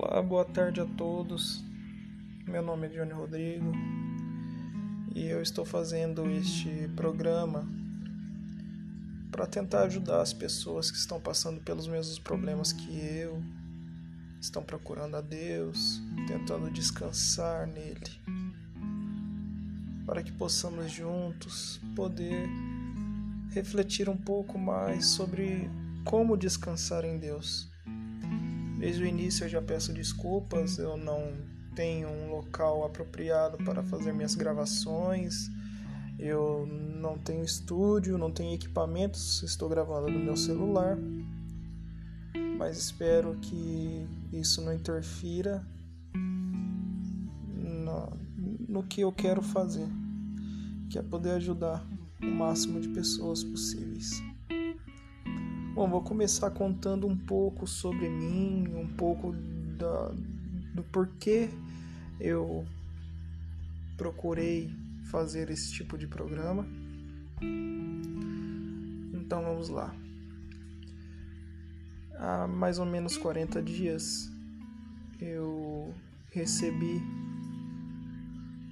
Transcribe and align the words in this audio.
Olá, 0.00 0.22
boa 0.22 0.44
tarde 0.44 0.80
a 0.80 0.86
todos. 0.86 1.60
Meu 2.46 2.62
nome 2.62 2.86
é 2.86 2.90
Johnny 2.90 3.10
Rodrigo 3.10 3.72
e 5.12 5.26
eu 5.26 5.42
estou 5.42 5.64
fazendo 5.64 6.30
este 6.30 6.88
programa 6.94 7.68
para 9.32 9.44
tentar 9.44 9.82
ajudar 9.82 10.22
as 10.22 10.32
pessoas 10.32 10.88
que 10.88 10.96
estão 10.96 11.20
passando 11.20 11.60
pelos 11.62 11.88
mesmos 11.88 12.16
problemas 12.16 12.72
que 12.72 12.96
eu, 12.96 13.42
estão 14.40 14.62
procurando 14.62 15.16
a 15.16 15.20
Deus, 15.20 16.00
tentando 16.28 16.70
descansar 16.70 17.66
nele, 17.66 18.20
para 20.06 20.22
que 20.22 20.30
possamos 20.30 20.92
juntos 20.92 21.80
poder 21.96 22.48
refletir 23.50 24.08
um 24.08 24.16
pouco 24.16 24.60
mais 24.60 25.06
sobre 25.06 25.68
como 26.04 26.36
descansar 26.36 27.04
em 27.04 27.18
Deus. 27.18 27.67
Desde 28.78 29.02
o 29.02 29.06
início 29.06 29.44
eu 29.44 29.48
já 29.48 29.60
peço 29.60 29.92
desculpas, 29.92 30.78
eu 30.78 30.96
não 30.96 31.32
tenho 31.74 32.08
um 32.08 32.30
local 32.30 32.84
apropriado 32.84 33.58
para 33.58 33.82
fazer 33.82 34.12
minhas 34.12 34.36
gravações, 34.36 35.50
eu 36.18 36.64
não 36.66 37.18
tenho 37.18 37.44
estúdio, 37.44 38.16
não 38.16 38.30
tenho 38.30 38.54
equipamentos, 38.54 39.42
estou 39.42 39.68
gravando 39.68 40.08
no 40.08 40.18
meu 40.18 40.36
celular, 40.36 40.96
mas 42.56 42.78
espero 42.78 43.36
que 43.40 44.06
isso 44.32 44.60
não 44.62 44.72
interfira 44.72 45.66
no, 47.54 48.16
no 48.68 48.82
que 48.84 49.00
eu 49.00 49.10
quero 49.10 49.42
fazer, 49.42 49.88
que 50.88 50.98
é 50.98 51.02
poder 51.02 51.32
ajudar 51.32 51.84
o 52.22 52.26
máximo 52.26 52.80
de 52.80 52.88
pessoas 52.88 53.42
possíveis. 53.42 54.22
Bom, 55.78 55.88
vou 55.88 56.02
começar 56.02 56.50
contando 56.50 57.06
um 57.06 57.16
pouco 57.16 57.64
sobre 57.64 58.08
mim, 58.08 58.66
um 58.74 58.88
pouco 58.96 59.32
da, 59.78 60.12
do 60.74 60.82
porquê 60.82 61.48
eu 62.18 62.66
procurei 63.96 64.74
fazer 65.04 65.50
esse 65.50 65.72
tipo 65.72 65.96
de 65.96 66.08
programa. 66.08 66.66
Então 69.12 69.40
vamos 69.44 69.68
lá. 69.68 69.94
Há 72.16 72.48
mais 72.48 72.80
ou 72.80 72.84
menos 72.84 73.16
40 73.16 73.62
dias 73.62 74.28
eu 75.20 75.94
recebi 76.32 77.00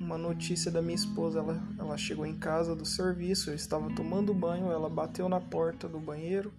uma 0.01 0.19
notícia 0.19 0.73
da 0.73 0.83
minha 0.83 0.97
esposa. 0.97 1.39
Ela, 1.39 1.63
ela 1.79 1.97
chegou 1.97 2.27
em 2.27 2.37
casa 2.37 2.75
do 2.75 2.85
serviço, 2.85 3.51
eu 3.51 3.55
estava 3.55 3.95
tomando 3.95 4.35
banho, 4.35 4.73
ela 4.73 4.91
bateu 4.91 5.29
na 5.29 5.41
porta 5.41 5.89
do 5.89 6.01
banheiro 6.01 6.53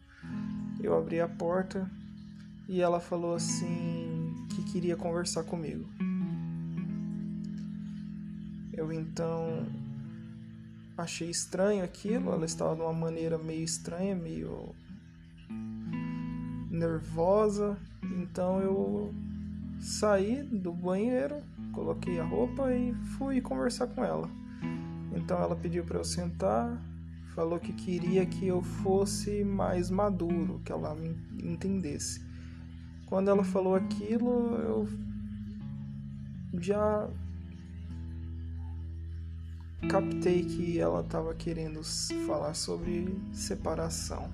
eu 0.81 0.97
abri 0.97 1.19
a 1.19 1.27
porta 1.27 1.89
e 2.67 2.81
ela 2.81 2.99
falou 2.99 3.35
assim 3.35 4.33
que 4.49 4.63
queria 4.71 4.95
conversar 4.95 5.43
comigo. 5.43 5.87
Eu 8.73 8.91
então 8.91 9.65
achei 10.97 11.29
estranho 11.29 11.83
aquilo, 11.83 12.31
ela 12.31 12.45
estava 12.45 12.75
de 12.75 12.81
uma 12.81 12.93
maneira 12.93 13.37
meio 13.37 13.63
estranha, 13.63 14.15
meio 14.15 14.75
nervosa, 16.69 17.77
então 18.03 18.59
eu 18.59 19.13
saí 19.79 20.43
do 20.43 20.71
banheiro, 20.71 21.41
coloquei 21.73 22.19
a 22.19 22.23
roupa 22.23 22.73
e 22.73 22.93
fui 23.17 23.41
conversar 23.41 23.87
com 23.87 24.03
ela. 24.03 24.29
Então 25.15 25.41
ela 25.41 25.55
pediu 25.55 25.83
para 25.83 25.97
eu 25.97 26.03
sentar, 26.03 26.79
falou 27.37 27.59
que 27.59 27.71
queria 27.71 28.25
que 28.25 28.47
eu 28.47 28.63
fosse 28.63 29.43
mais 29.43 29.91
maduro, 29.91 30.59
que 30.65 30.71
ela 30.71 30.95
me 30.95 31.15
entendesse. 31.43 32.19
Quando 33.05 33.29
ela 33.29 33.43
falou 33.43 33.75
aquilo, 33.75 34.55
eu 34.55 34.89
já 36.59 37.07
captei 39.87 40.45
que 40.45 40.79
ela 40.79 41.01
estava 41.01 41.35
querendo 41.35 41.83
falar 42.25 42.55
sobre 42.55 43.15
separação. 43.31 44.31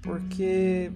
Porque 0.00 0.90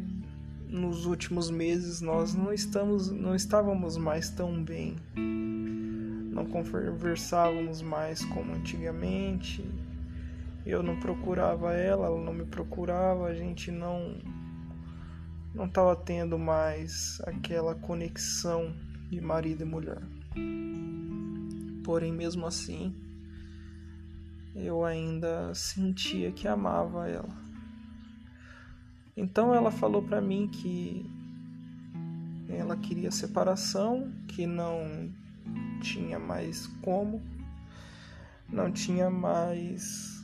nos 0.70 1.04
últimos 1.04 1.50
meses 1.50 2.00
nós 2.00 2.34
não 2.34 2.50
estamos 2.50 3.10
não 3.10 3.34
estávamos 3.34 3.98
mais 3.98 4.30
tão 4.30 4.64
bem. 4.64 4.96
Não 5.14 6.46
conversávamos 6.46 7.82
mais 7.82 8.24
como 8.24 8.54
antigamente 8.54 9.62
eu 10.66 10.82
não 10.82 10.98
procurava 10.98 11.72
ela, 11.74 12.06
ela 12.06 12.20
não 12.20 12.34
me 12.34 12.44
procurava, 12.44 13.26
a 13.26 13.34
gente 13.34 13.70
não 13.70 14.18
não 15.54 15.64
estava 15.64 15.96
tendo 15.96 16.38
mais 16.38 17.18
aquela 17.24 17.74
conexão 17.74 18.76
de 19.08 19.20
marido 19.22 19.62
e 19.62 19.64
mulher. 19.64 20.02
Porém, 21.82 22.12
mesmo 22.12 22.44
assim, 22.44 22.94
eu 24.54 24.84
ainda 24.84 25.54
sentia 25.54 26.30
que 26.30 26.46
amava 26.46 27.08
ela. 27.08 27.34
Então 29.16 29.54
ela 29.54 29.70
falou 29.70 30.02
para 30.02 30.20
mim 30.20 30.46
que 30.48 31.08
ela 32.50 32.76
queria 32.76 33.10
separação, 33.10 34.12
que 34.28 34.46
não 34.46 35.10
tinha 35.80 36.18
mais 36.18 36.66
como, 36.82 37.22
não 38.46 38.70
tinha 38.70 39.08
mais 39.08 40.15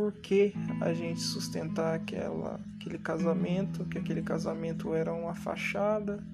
por 0.00 0.12
que 0.14 0.54
a 0.80 0.94
gente 0.94 1.20
sustentar 1.20 1.94
aquela, 1.94 2.58
aquele 2.74 2.96
casamento, 2.96 3.84
que 3.84 3.98
aquele 3.98 4.22
casamento 4.22 4.94
era 4.94 5.12
uma 5.12 5.34
fachada 5.34 6.24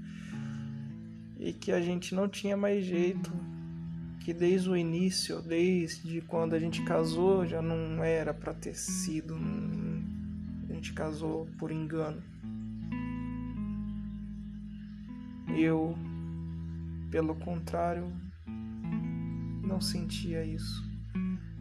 e 1.36 1.52
que 1.52 1.72
a 1.72 1.80
gente 1.80 2.14
não 2.14 2.28
tinha 2.28 2.56
mais 2.56 2.84
jeito, 2.84 3.28
que 4.20 4.32
desde 4.32 4.70
o 4.70 4.76
início, 4.76 5.42
desde 5.42 6.20
quando 6.20 6.54
a 6.54 6.60
gente 6.60 6.80
casou, 6.84 7.44
já 7.44 7.60
não 7.60 8.04
era 8.04 8.32
para 8.32 8.54
ter 8.54 8.76
sido, 8.76 9.36
a 10.70 10.72
gente 10.72 10.92
casou 10.92 11.48
por 11.58 11.72
engano. 11.72 12.22
Eu, 15.58 15.98
pelo 17.10 17.34
contrário, 17.34 18.12
não 19.64 19.80
sentia 19.80 20.44
isso. 20.44 20.95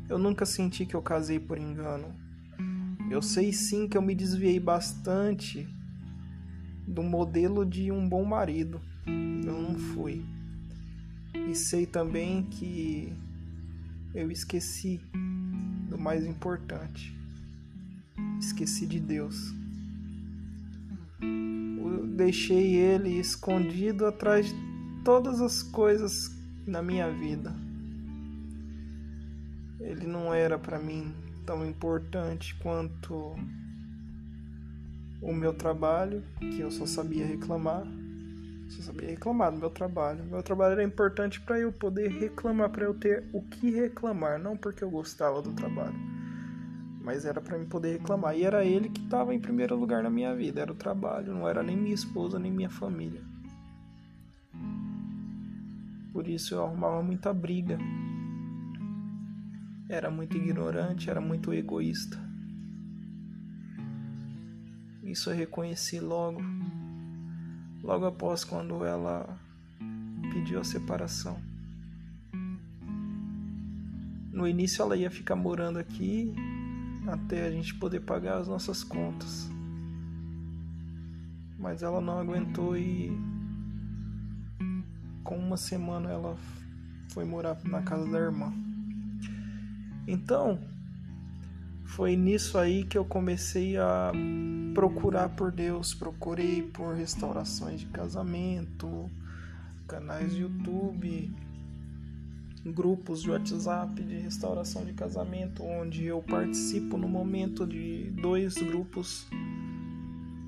Eu 0.08 0.20
nunca 0.20 0.46
senti 0.46 0.86
que 0.86 0.96
eu 0.96 1.02
casei 1.02 1.40
por 1.40 1.58
engano. 1.58 2.14
Eu 3.10 3.22
sei 3.24 3.52
sim 3.52 3.88
que 3.88 3.98
eu 3.98 4.02
me 4.04 4.14
desviei 4.14 4.60
bastante 4.60 5.68
do 6.88 7.02
modelo 7.02 7.66
de 7.66 7.92
um 7.92 8.08
bom 8.08 8.24
marido. 8.24 8.80
Eu 9.08 9.54
não 9.54 9.76
fui. 9.76 10.24
E 11.50 11.56
sei 11.56 11.88
também 11.88 12.44
que 12.44 13.14
eu 14.14 14.30
esqueci 14.30 15.02
do 15.90 15.98
mais 15.98 16.24
importante. 16.24 17.18
Esqueci 18.40 18.86
de 18.86 19.00
Deus. 19.00 19.54
Eu 21.20 22.06
deixei 22.16 22.76
ele 22.76 23.20
escondido 23.20 24.06
atrás 24.06 24.46
de 24.46 24.56
todas 25.04 25.42
as 25.42 25.64
coisas 25.64 26.30
na 26.68 26.82
minha 26.84 27.12
vida 27.12 27.65
ele 29.86 30.08
não 30.08 30.34
era 30.34 30.58
para 30.58 30.80
mim 30.80 31.14
tão 31.46 31.64
importante 31.64 32.56
quanto 32.56 33.36
o 35.22 35.32
meu 35.32 35.54
trabalho, 35.54 36.24
que 36.40 36.60
eu 36.60 36.72
só 36.72 36.88
sabia 36.88 37.26
reclamar. 37.26 37.84
Só 38.68 38.82
sabia 38.82 39.10
reclamar 39.10 39.52
do 39.52 39.60
meu 39.60 39.70
trabalho. 39.70 40.24
Meu 40.26 40.42
trabalho 40.42 40.74
era 40.74 40.84
importante 40.84 41.40
para 41.40 41.60
eu 41.60 41.72
poder 41.72 42.10
reclamar, 42.10 42.70
para 42.72 42.86
eu 42.86 42.96
ter 42.96 43.26
o 43.32 43.44
que 43.44 43.70
reclamar, 43.70 44.40
não 44.40 44.58
porque 44.58 44.84
eu 44.84 44.90
gostava 44.90 45.40
do 45.40 45.54
trabalho, 45.54 45.96
mas 47.04 47.26
era 47.26 47.40
para 47.40 47.56
eu 47.56 47.66
poder 47.68 48.00
reclamar. 48.00 48.36
E 48.36 48.44
era 48.44 48.66
ele 48.66 48.90
que 48.90 49.02
estava 49.02 49.36
em 49.36 49.40
primeiro 49.40 49.76
lugar 49.76 50.02
na 50.02 50.10
minha 50.10 50.36
vida, 50.36 50.62
era 50.62 50.72
o 50.72 50.76
trabalho, 50.76 51.32
não 51.32 51.48
era 51.48 51.62
nem 51.62 51.78
minha 51.78 51.94
esposa, 51.94 52.40
nem 52.40 52.52
minha 52.52 52.72
família. 52.72 53.22
Por 56.12 56.28
isso 56.28 56.56
eu 56.56 56.64
arrumava 56.64 57.04
muita 57.04 57.32
briga 57.32 57.78
era 59.88 60.10
muito 60.10 60.36
ignorante, 60.36 61.10
era 61.10 61.22
muito 61.22 61.54
egoísta. 61.54 62.20
Isso 65.04 65.30
eu 65.30 65.36
reconheci 65.36 66.00
logo, 66.00 66.42
logo 67.84 68.06
após 68.06 68.44
quando 68.44 68.84
ela 68.84 69.40
pediu 70.34 70.60
a 70.60 70.64
separação. 70.64 71.40
No 74.32 74.48
início 74.48 74.82
ela 74.82 74.98
ia 74.98 75.12
ficar 75.12 75.36
morando 75.36 75.78
aqui 75.80 76.34
até 77.08 77.46
a 77.46 77.52
gente 77.52 77.76
poder 77.76 78.02
pagar 78.02 78.40
as 78.40 78.48
nossas 78.48 78.84
contas. 78.84 79.50
Mas 81.58 81.84
ela 81.84 82.02
não 82.02 82.20
aguentou 82.20 82.76
e 82.76 83.12
com 85.24 85.38
uma 85.38 85.58
semana 85.58 86.10
ela 86.10 86.36
foi 87.10 87.24
morar 87.24 87.58
na 87.64 87.82
casa 87.82 88.10
da 88.12 88.20
irmã. 88.20 88.65
Então, 90.08 90.60
foi 91.86 92.16
nisso 92.16 92.58
aí 92.58 92.84
que 92.84 92.98
eu 92.98 93.06
comecei 93.06 93.78
a 93.78 94.12
procurar 94.74 95.30
por 95.30 95.52
Deus, 95.52 95.94
procurei 95.94 96.62
por 96.62 96.96
restaurações 96.96 97.80
de 97.80 97.86
casamento, 97.88 99.10
canais 99.88 100.34
de 100.34 100.42
YouTube, 100.42 101.34
grupos 102.66 103.22
de 103.22 103.30
WhatsApp 103.30 104.02
de 104.04 104.18
restauração 104.18 104.84
de 104.84 104.94
casamento, 104.94 105.64
onde 105.64 106.06
eu 106.06 106.22
participo 106.22 106.98
no 106.98 107.08
momento 107.08 107.66
de 107.66 108.12
dois 108.12 108.56
grupos. 108.56 109.28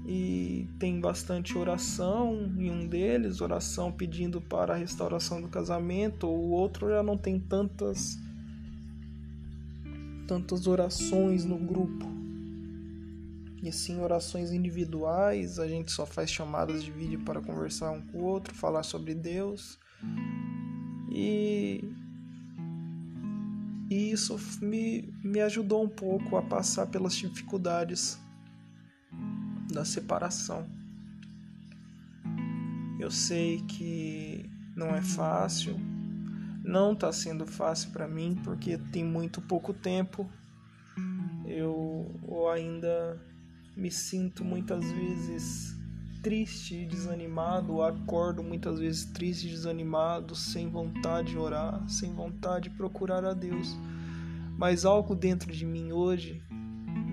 E 0.06 0.68
tem 0.80 1.00
bastante 1.00 1.58
oração 1.58 2.52
em 2.58 2.72
um 2.72 2.88
deles, 2.88 3.42
oração 3.42 3.92
pedindo 3.92 4.42
para 4.42 4.74
a 4.74 4.78
restauração 4.78 5.42
do 5.42 5.50
casamento, 5.50 6.28
o 6.28 6.50
outro 6.50 6.90
já 6.90 7.04
não 7.04 7.18
tem 7.18 7.40
tantas 7.40 8.18
tantas 10.28 10.68
orações 10.68 11.46
no 11.46 11.58
grupo. 11.58 12.06
E 13.64 13.72
sim 13.72 14.00
orações 14.00 14.52
individuais, 14.52 15.58
a 15.58 15.68
gente 15.68 15.92
só 15.92 16.06
faz 16.06 16.30
chamadas 16.30 16.84
de 16.84 16.92
vídeo 16.92 17.22
para 17.22 17.42
conversar 17.42 17.92
um 17.92 18.02
com 18.02 18.20
o 18.20 18.24
outro, 18.24 18.54
falar 18.54 18.84
sobre 18.84 19.16
Deus. 19.16 19.80
E, 21.10 21.84
e 23.90 24.12
isso 24.12 24.38
me, 24.62 25.12
me 25.24 25.42
ajudou 25.42 25.84
um 25.84 25.90
pouco 25.90 26.38
a 26.38 26.42
passar 26.44 26.88
pelas 26.88 27.16
dificuldades 27.16 28.20
da 29.72 29.84
separação. 29.84 30.70
Eu 33.00 33.10
sei 33.10 33.62
que 33.62 34.50
não 34.76 34.90
é 34.96 35.02
fácil, 35.02 35.76
não 36.68 36.92
está 36.92 37.12
sendo 37.14 37.46
fácil 37.46 37.92
para 37.92 38.08
mim 38.08 38.38
porque 38.44 38.78
tem 38.92 39.04
muito 39.04 39.42
pouco 39.42 39.74
tempo. 39.74 40.30
Eu, 41.46 42.20
eu 42.28 42.50
ainda 42.50 43.18
me 43.76 43.90
sinto 43.90 44.44
muitas 44.44 44.84
vezes 44.92 45.74
triste 46.22 46.76
e 46.76 46.86
desanimado, 46.86 47.82
acordo 47.82 48.44
muitas 48.44 48.80
vezes 48.80 49.06
triste 49.06 49.48
e 49.48 49.52
desanimado, 49.52 50.36
sem 50.36 50.70
vontade 50.70 51.30
de 51.30 51.38
orar, 51.38 51.88
sem 51.88 52.14
vontade 52.14 52.70
de 52.70 52.76
procurar 52.76 53.24
a 53.24 53.34
Deus. 53.34 53.78
Mas 54.58 54.84
algo 54.84 55.16
dentro 55.16 55.54
de 55.54 55.66
mim 55.66 55.94
hoje 55.94 56.44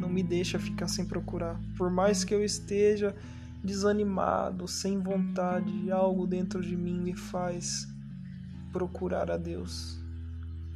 não 0.01 0.09
me 0.09 0.23
deixa 0.23 0.59
ficar 0.59 0.89
sem 0.89 1.07
procurar. 1.07 1.61
Por 1.77 1.91
mais 1.91 2.25
que 2.25 2.35
eu 2.35 2.43
esteja 2.43 3.15
desanimado, 3.63 4.67
sem 4.67 4.99
vontade, 4.99 5.93
algo 5.93 6.27
dentro 6.27 6.61
de 6.61 6.77
mim 6.77 6.99
me 6.99 7.15
faz 7.15 7.94
procurar 8.75 9.31
a 9.31 9.37
Deus, 9.37 10.03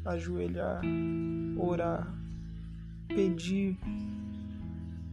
ajoelhar, 0.04 0.80
orar, 1.58 2.14
pedir 3.08 3.76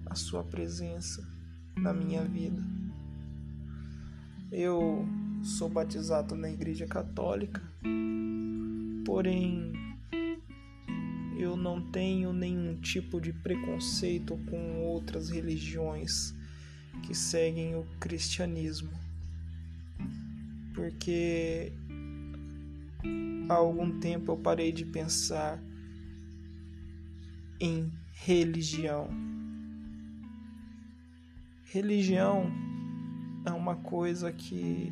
a 0.05 0.13
Sua 0.13 0.43
presença 0.43 1.27
na 1.75 1.91
minha 1.91 2.23
vida. 2.23 2.61
Eu 4.51 5.03
sou 5.41 5.67
batizado 5.67 6.35
na 6.35 6.47
Igreja 6.47 6.85
Católica, 6.85 7.59
porém 9.03 9.73
eu 11.39 11.57
não 11.57 11.81
tenho 11.89 12.31
nenhum 12.31 12.79
tipo 12.79 13.19
de 13.19 13.33
preconceito 13.33 14.38
com 14.47 14.83
outras 14.83 15.31
religiões 15.31 16.35
que 17.01 17.15
seguem 17.15 17.75
o 17.75 17.83
cristianismo, 17.99 18.91
porque 20.75 21.73
há 23.49 23.53
algum 23.53 23.99
tempo 23.99 24.31
eu 24.31 24.37
parei 24.37 24.71
de 24.71 24.85
pensar 24.85 25.61
em 27.59 27.91
religião. 28.11 29.09
Religião 31.63 32.51
é 33.45 33.51
uma 33.51 33.75
coisa 33.75 34.31
que 34.31 34.91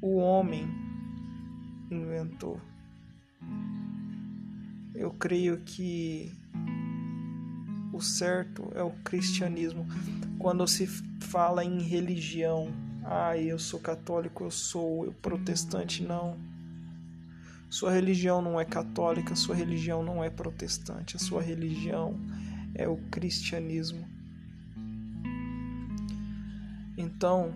o 0.00 0.16
homem 0.16 0.66
inventou. 1.90 2.60
Eu 4.94 5.10
creio 5.12 5.60
que 5.60 6.32
o 7.92 8.00
certo 8.00 8.70
é 8.74 8.82
o 8.82 8.90
cristianismo. 9.04 9.86
Quando 10.38 10.66
se 10.66 10.86
fala 11.20 11.64
em 11.64 11.80
religião, 11.82 12.72
ah, 13.12 13.36
eu 13.36 13.58
sou 13.58 13.80
católico, 13.80 14.44
eu 14.44 14.52
sou 14.52 15.04
eu 15.04 15.12
protestante, 15.12 16.00
não. 16.00 16.38
Sua 17.68 17.90
religião 17.90 18.40
não 18.40 18.60
é 18.60 18.64
católica, 18.64 19.34
sua 19.34 19.56
religião 19.56 20.00
não 20.00 20.22
é 20.22 20.30
protestante, 20.30 21.16
a 21.16 21.18
sua 21.18 21.42
religião 21.42 22.16
é 22.72 22.86
o 22.86 22.96
cristianismo. 23.10 24.08
Então, 26.96 27.52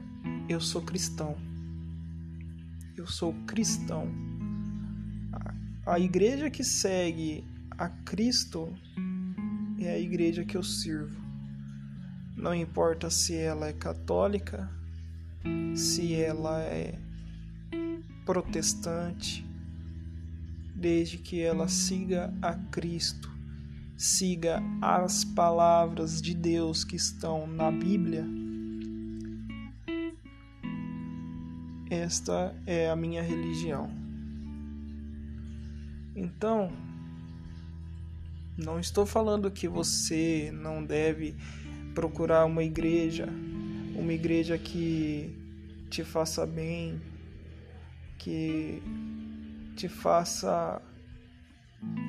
eu 0.49 0.61
sou 0.61 0.83
cristão. 0.83 1.37
Eu 2.97 3.07
sou 3.07 3.33
cristão. 3.47 4.09
A 5.87 6.01
igreja 6.01 6.51
que 6.51 6.65
segue 6.65 7.45
a 7.79 7.89
Cristo 7.89 8.75
é 9.79 9.93
a 9.93 9.99
igreja 10.01 10.45
que 10.45 10.57
eu 10.57 10.65
sirvo. 10.65 11.23
Não 12.37 12.53
importa 12.53 13.09
se 13.09 13.37
ela 13.37 13.69
é 13.69 13.73
católica, 13.73 14.69
se 15.75 16.15
ela 16.15 16.61
é 16.63 16.99
protestante, 18.25 19.45
desde 20.75 21.19
que 21.19 21.41
ela 21.41 21.69
siga 21.69 22.33
a 22.41 22.55
Cristo, 22.55 23.31
siga 23.97 24.63
as 24.81 25.25
palavras 25.25 26.21
de 26.21 26.35
Deus 26.35 26.85
que 26.85 26.97
estão 26.97 27.47
na 27.47 27.71
Bíblia. 27.71 28.25
Esta 31.91 32.55
é 32.67 32.91
a 32.91 32.97
minha 32.97 33.23
religião. 33.23 33.91
Então, 36.17 36.73
não 38.57 38.79
estou 38.79 39.05
falando 39.05 39.51
que 39.51 39.69
você 39.69 40.51
não 40.53 40.85
deve 40.85 41.35
procurar 41.95 42.45
uma 42.45 42.63
igreja 42.63 43.29
uma 43.95 44.13
igreja 44.13 44.59
que 44.59 45.35
te 45.91 46.03
faça 46.03 46.45
bem, 46.45 47.01
que 48.19 48.83
te 49.77 49.89
faça 49.89 50.81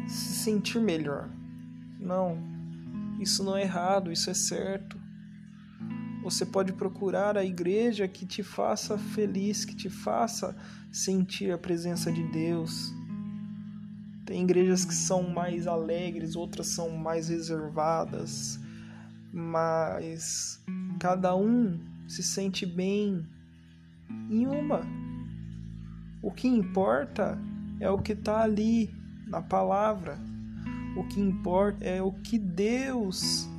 se 0.07 0.43
sentir 0.43 0.79
melhor. 0.79 1.29
Não, 1.99 2.37
isso 3.19 3.43
não 3.43 3.55
é 3.55 3.61
errado, 3.63 4.11
isso 4.11 4.29
é 4.29 4.33
certo. 4.33 4.99
Você 6.23 6.45
pode 6.45 6.73
procurar 6.73 7.37
a 7.37 7.45
igreja 7.45 8.07
que 8.07 8.25
te 8.25 8.41
faça 8.41 8.97
feliz, 8.97 9.63
que 9.63 9.75
te 9.75 9.89
faça 9.89 10.55
sentir 10.91 11.51
a 11.51 11.57
presença 11.57 12.11
de 12.11 12.23
Deus. 12.31 12.91
Tem 14.25 14.41
igrejas 14.41 14.83
que 14.83 14.95
são 14.95 15.21
mais 15.21 15.67
alegres, 15.67 16.35
outras 16.35 16.67
são 16.67 16.89
mais 16.89 17.29
reservadas, 17.29 18.59
mas 19.31 20.59
Cada 20.99 21.35
um 21.35 21.79
se 22.07 22.23
sente 22.23 22.65
bem 22.65 23.25
em 24.29 24.47
uma. 24.47 24.81
O 26.21 26.31
que 26.31 26.47
importa 26.47 27.37
é 27.79 27.89
o 27.89 27.99
que 27.99 28.13
está 28.13 28.41
ali 28.41 28.93
na 29.27 29.41
palavra. 29.41 30.17
O 30.97 31.03
que 31.03 31.19
importa 31.19 31.83
é 31.83 32.01
o 32.01 32.11
que 32.11 32.39
Deus 32.39 33.49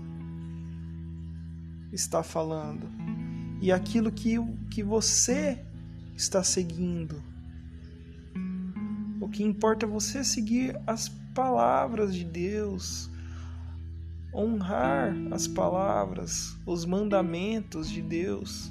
está 1.92 2.22
falando 2.22 2.86
e 3.60 3.72
aquilo 3.72 4.12
que, 4.12 4.36
que 4.70 4.82
você 4.82 5.64
está 6.14 6.42
seguindo. 6.42 7.22
O 9.20 9.28
que 9.28 9.42
importa 9.42 9.86
é 9.86 9.88
você 9.88 10.22
seguir 10.22 10.78
as 10.86 11.08
palavras 11.34 12.14
de 12.14 12.24
Deus, 12.24 13.10
honrar 14.36 15.16
as 15.32 15.48
palavras, 15.48 16.54
os 16.66 16.84
mandamentos 16.84 17.88
de 17.88 18.02
Deus, 18.02 18.70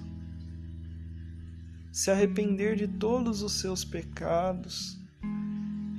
se 1.91 2.11
arrepender 2.11 2.75
de 2.75 2.87
todos 2.87 3.41
os 3.41 3.53
seus 3.53 3.83
pecados, 3.83 4.99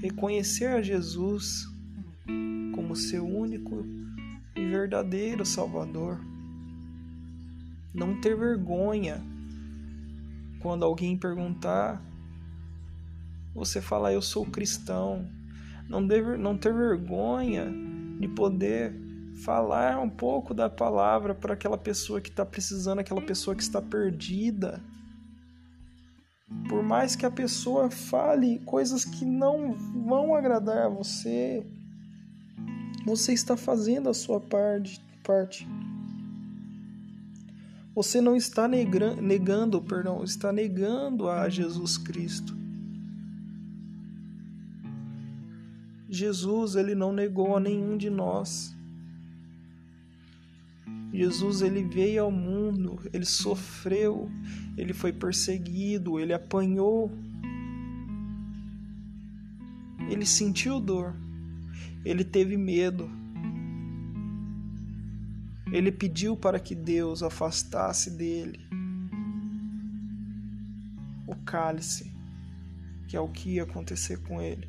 reconhecer 0.01 0.67
a 0.67 0.81
Jesus 0.81 1.67
como 2.75 2.95
seu 2.95 3.27
único 3.27 3.85
e 4.55 4.65
verdadeiro 4.65 5.45
Salvador. 5.45 6.21
Não 7.93 8.21
ter 8.21 8.37
vergonha 8.37 9.21
quando 10.61 10.85
alguém 10.85 11.17
perguntar, 11.17 12.01
você 13.53 13.81
falar 13.81 14.13
eu 14.13 14.23
sou 14.23 14.47
cristão. 14.47 15.27
Não, 15.89 16.07
deve, 16.07 16.37
não 16.37 16.57
ter 16.57 16.73
vergonha 16.73 17.73
de 18.21 18.29
poder 18.29 19.06
falar 19.45 20.01
um 20.01 20.09
pouco 20.09 20.55
da 20.55 20.69
palavra 20.69 21.35
para 21.35 21.55
aquela 21.55 21.77
pessoa 21.77 22.21
que 22.21 22.31
está 22.31 22.45
precisando, 22.45 23.01
aquela 23.01 23.21
pessoa 23.21 23.55
que 23.55 23.63
está 23.63 23.83
perdida. 23.83 24.83
Por 26.69 26.83
mais 26.83 27.17
que 27.17 27.27
a 27.27 27.31
pessoa 27.31 27.91
fale 27.91 28.61
coisas 28.61 29.05
que 29.05 29.25
não 29.25 29.73
vão 29.73 30.35
agradar 30.35 30.87
a 30.87 30.89
você, 30.89 31.67
Você 33.07 33.33
está 33.33 33.57
fazendo 33.57 34.09
a 34.09 34.15
sua 34.15 34.41
parte. 34.41 35.01
Você 37.95 38.21
não 38.21 38.35
está 38.35 38.67
negando, 38.69 39.81
perdão, 39.81 40.25
está 40.25 40.53
negando 40.53 41.29
a 41.29 41.49
Jesus 41.49 41.97
Cristo. 41.97 42.57
Jesus, 46.09 46.75
ele 46.75 46.95
não 46.95 47.13
negou 47.13 47.57
a 47.57 47.61
nenhum 47.61 47.97
de 47.97 48.11
nós. 48.11 48.76
Jesus, 51.17 51.63
ele 51.63 51.83
veio 51.83 52.25
ao 52.25 52.31
mundo, 52.31 53.01
ele 53.11 53.25
sofreu, 53.25 54.31
ele 54.77 54.93
foi 54.93 55.13
perseguido, 55.13 56.21
ele 56.21 56.35
apanhou. 56.35 57.11
Ele 60.11 60.27
sentiu 60.27 60.79
dor. 60.79 61.17
Ele 62.05 62.23
teve 62.23 62.57
medo. 62.59 63.11
Ele 65.73 65.91
pediu 65.91 66.37
para 66.37 66.61
que 66.61 66.75
Deus 66.75 67.23
afastasse 67.23 68.11
dele 68.11 68.61
o 71.27 71.35
cálice, 71.35 72.13
que 73.09 73.17
é 73.17 73.21
o 73.21 73.29
que 73.29 73.55
ia 73.55 73.65
acontecer 73.65 74.19
com 74.19 74.41
ele. 74.41 74.69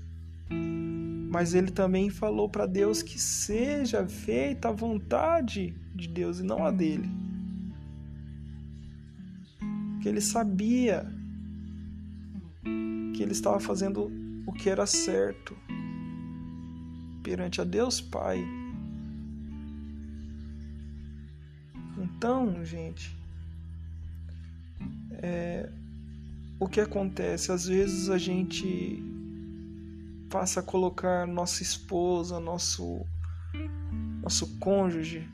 Mas 1.29 1.53
ele 1.53 1.71
também 1.71 2.09
falou 2.09 2.47
para 2.47 2.65
Deus 2.65 3.01
que 3.01 3.19
seja 3.19 4.07
feita 4.07 4.69
a 4.69 4.71
vontade 4.71 5.75
de 5.93 6.07
Deus 6.07 6.39
e 6.39 6.43
não 6.43 6.65
a 6.65 6.71
dele. 6.71 7.09
Que 10.01 10.07
ele 10.07 10.21
sabia 10.21 11.05
que 13.13 13.21
ele 13.21 13.33
estava 13.33 13.59
fazendo 13.59 14.09
o 14.45 14.53
que 14.53 14.69
era 14.69 14.85
certo 14.85 15.55
perante 17.23 17.59
a 17.59 17.65
Deus 17.65 17.99
Pai. 17.99 18.41
Então, 21.97 22.63
gente, 22.63 23.17
é, 25.11 25.69
o 26.57 26.67
que 26.67 26.79
acontece? 26.79 27.51
Às 27.51 27.67
vezes 27.67 28.09
a 28.09 28.17
gente 28.17 29.03
passa 30.29 30.59
a 30.59 30.63
colocar 30.63 31.25
nossa 31.25 31.63
esposa, 31.63 32.39
nosso, 32.39 33.05
nosso 34.21 34.57
cônjuge 34.59 35.27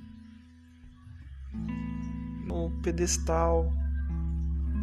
no 2.45 2.71
pedestal, 2.81 3.71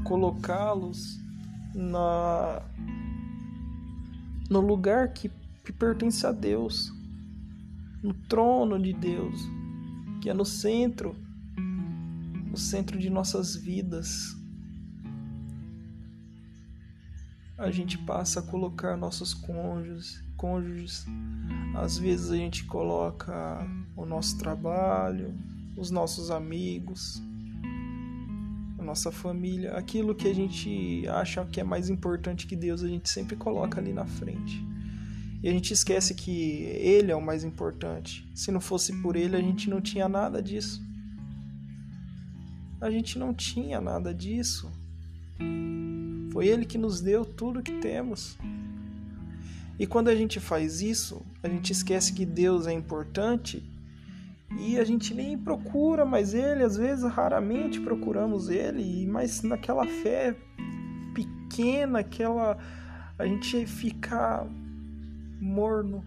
colocá-los 0.04 1.20
na 1.74 2.62
no 4.50 4.60
lugar 4.60 5.12
que, 5.12 5.30
que 5.64 5.72
pertence 5.72 6.26
a 6.26 6.32
Deus, 6.32 6.92
no 8.02 8.12
trono 8.12 8.80
de 8.80 8.92
Deus, 8.92 9.40
que 10.20 10.28
é 10.28 10.34
no 10.34 10.44
centro, 10.44 11.14
no 12.50 12.56
centro 12.56 12.98
de 12.98 13.08
nossas 13.08 13.54
vidas. 13.54 14.36
A 17.60 17.70
gente 17.70 17.98
passa 17.98 18.40
a 18.40 18.42
colocar 18.42 18.96
nossos 18.96 19.34
cônjuges, 19.34 20.24
cônjuges. 20.34 21.04
Às 21.76 21.98
vezes 21.98 22.30
a 22.30 22.36
gente 22.36 22.64
coloca 22.64 23.68
o 23.94 24.06
nosso 24.06 24.38
trabalho, 24.38 25.34
os 25.76 25.90
nossos 25.90 26.30
amigos, 26.30 27.22
a 28.78 28.82
nossa 28.82 29.12
família, 29.12 29.74
aquilo 29.76 30.14
que 30.14 30.26
a 30.26 30.34
gente 30.34 31.06
acha 31.06 31.44
que 31.44 31.60
é 31.60 31.62
mais 31.62 31.90
importante 31.90 32.46
que 32.46 32.56
Deus, 32.56 32.82
a 32.82 32.88
gente 32.88 33.10
sempre 33.10 33.36
coloca 33.36 33.78
ali 33.78 33.92
na 33.92 34.06
frente. 34.06 34.66
E 35.42 35.48
a 35.48 35.52
gente 35.52 35.74
esquece 35.74 36.14
que 36.14 36.62
Ele 36.64 37.12
é 37.12 37.16
o 37.16 37.20
mais 37.20 37.44
importante. 37.44 38.26
Se 38.34 38.50
não 38.50 38.60
fosse 38.60 39.02
por 39.02 39.16
Ele, 39.16 39.36
a 39.36 39.40
gente 39.42 39.68
não 39.68 39.82
tinha 39.82 40.08
nada 40.08 40.42
disso. 40.42 40.82
A 42.80 42.90
gente 42.90 43.18
não 43.18 43.34
tinha 43.34 43.82
nada 43.82 44.14
disso. 44.14 44.72
Foi 46.32 46.46
Ele 46.46 46.64
que 46.64 46.78
nos 46.78 47.00
deu 47.00 47.24
tudo 47.24 47.62
que 47.62 47.78
temos. 47.80 48.38
E 49.78 49.86
quando 49.86 50.08
a 50.08 50.14
gente 50.14 50.38
faz 50.38 50.82
isso, 50.82 51.24
a 51.42 51.48
gente 51.48 51.72
esquece 51.72 52.12
que 52.12 52.26
Deus 52.26 52.66
é 52.66 52.72
importante 52.72 53.64
e 54.58 54.78
a 54.78 54.84
gente 54.84 55.14
nem 55.14 55.38
procura 55.38 56.04
mais 56.04 56.34
ele, 56.34 56.62
às 56.64 56.76
vezes 56.76 57.04
raramente 57.04 57.80
procuramos 57.80 58.48
ele, 58.48 59.06
mas 59.06 59.42
naquela 59.42 59.86
fé 59.86 60.36
pequena, 61.14 62.00
aquela 62.00 62.58
a 63.18 63.26
gente 63.26 63.66
fica 63.66 64.46
morno. 65.40 66.04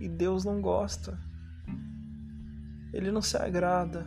E 0.00 0.08
Deus 0.08 0.44
não 0.44 0.60
gosta. 0.60 1.18
Ele 2.92 3.10
não 3.10 3.20
se 3.20 3.36
agrada 3.36 4.06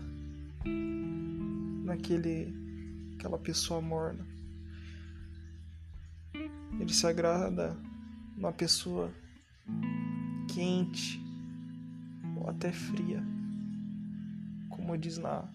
naquele 1.85 2.60
aquela 3.21 3.37
pessoa 3.37 3.79
morna. 3.79 4.25
Ele 6.79 6.91
se 6.91 7.05
agrada 7.05 7.77
numa 8.35 8.51
pessoa 8.51 9.13
quente, 10.51 11.21
ou 12.35 12.49
até 12.49 12.71
fria, 12.71 13.23
como 14.69 14.97
diz 14.97 15.19
na, 15.19 15.47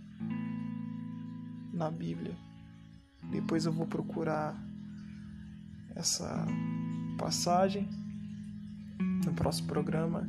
na 1.73 1.91
Bíblia. 1.91 2.37
Depois 3.33 3.67
eu 3.67 3.73
vou 3.73 3.89
procurar 3.89 4.57
essa 5.97 6.47
passagem 7.19 7.89
no 9.25 9.35
próximo 9.35 9.67
programa 9.67 10.29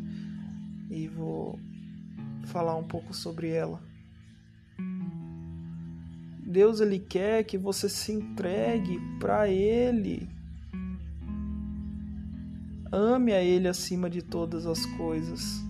e 0.90 1.08
vou 1.08 1.60
falar 2.48 2.76
um 2.76 2.88
pouco 2.88 3.14
sobre 3.14 3.50
ela. 3.50 3.87
Deus 6.48 6.80
ele 6.80 6.98
quer 6.98 7.44
que 7.44 7.58
você 7.58 7.90
se 7.90 8.14
entregue 8.14 9.02
para 9.20 9.50
ele. 9.50 10.30
Ame 12.90 13.34
a 13.34 13.44
ele 13.44 13.68
acima 13.68 14.10
de 14.10 14.22
todas 14.22 14.66
as 14.66 14.86
coisas. 14.86 15.62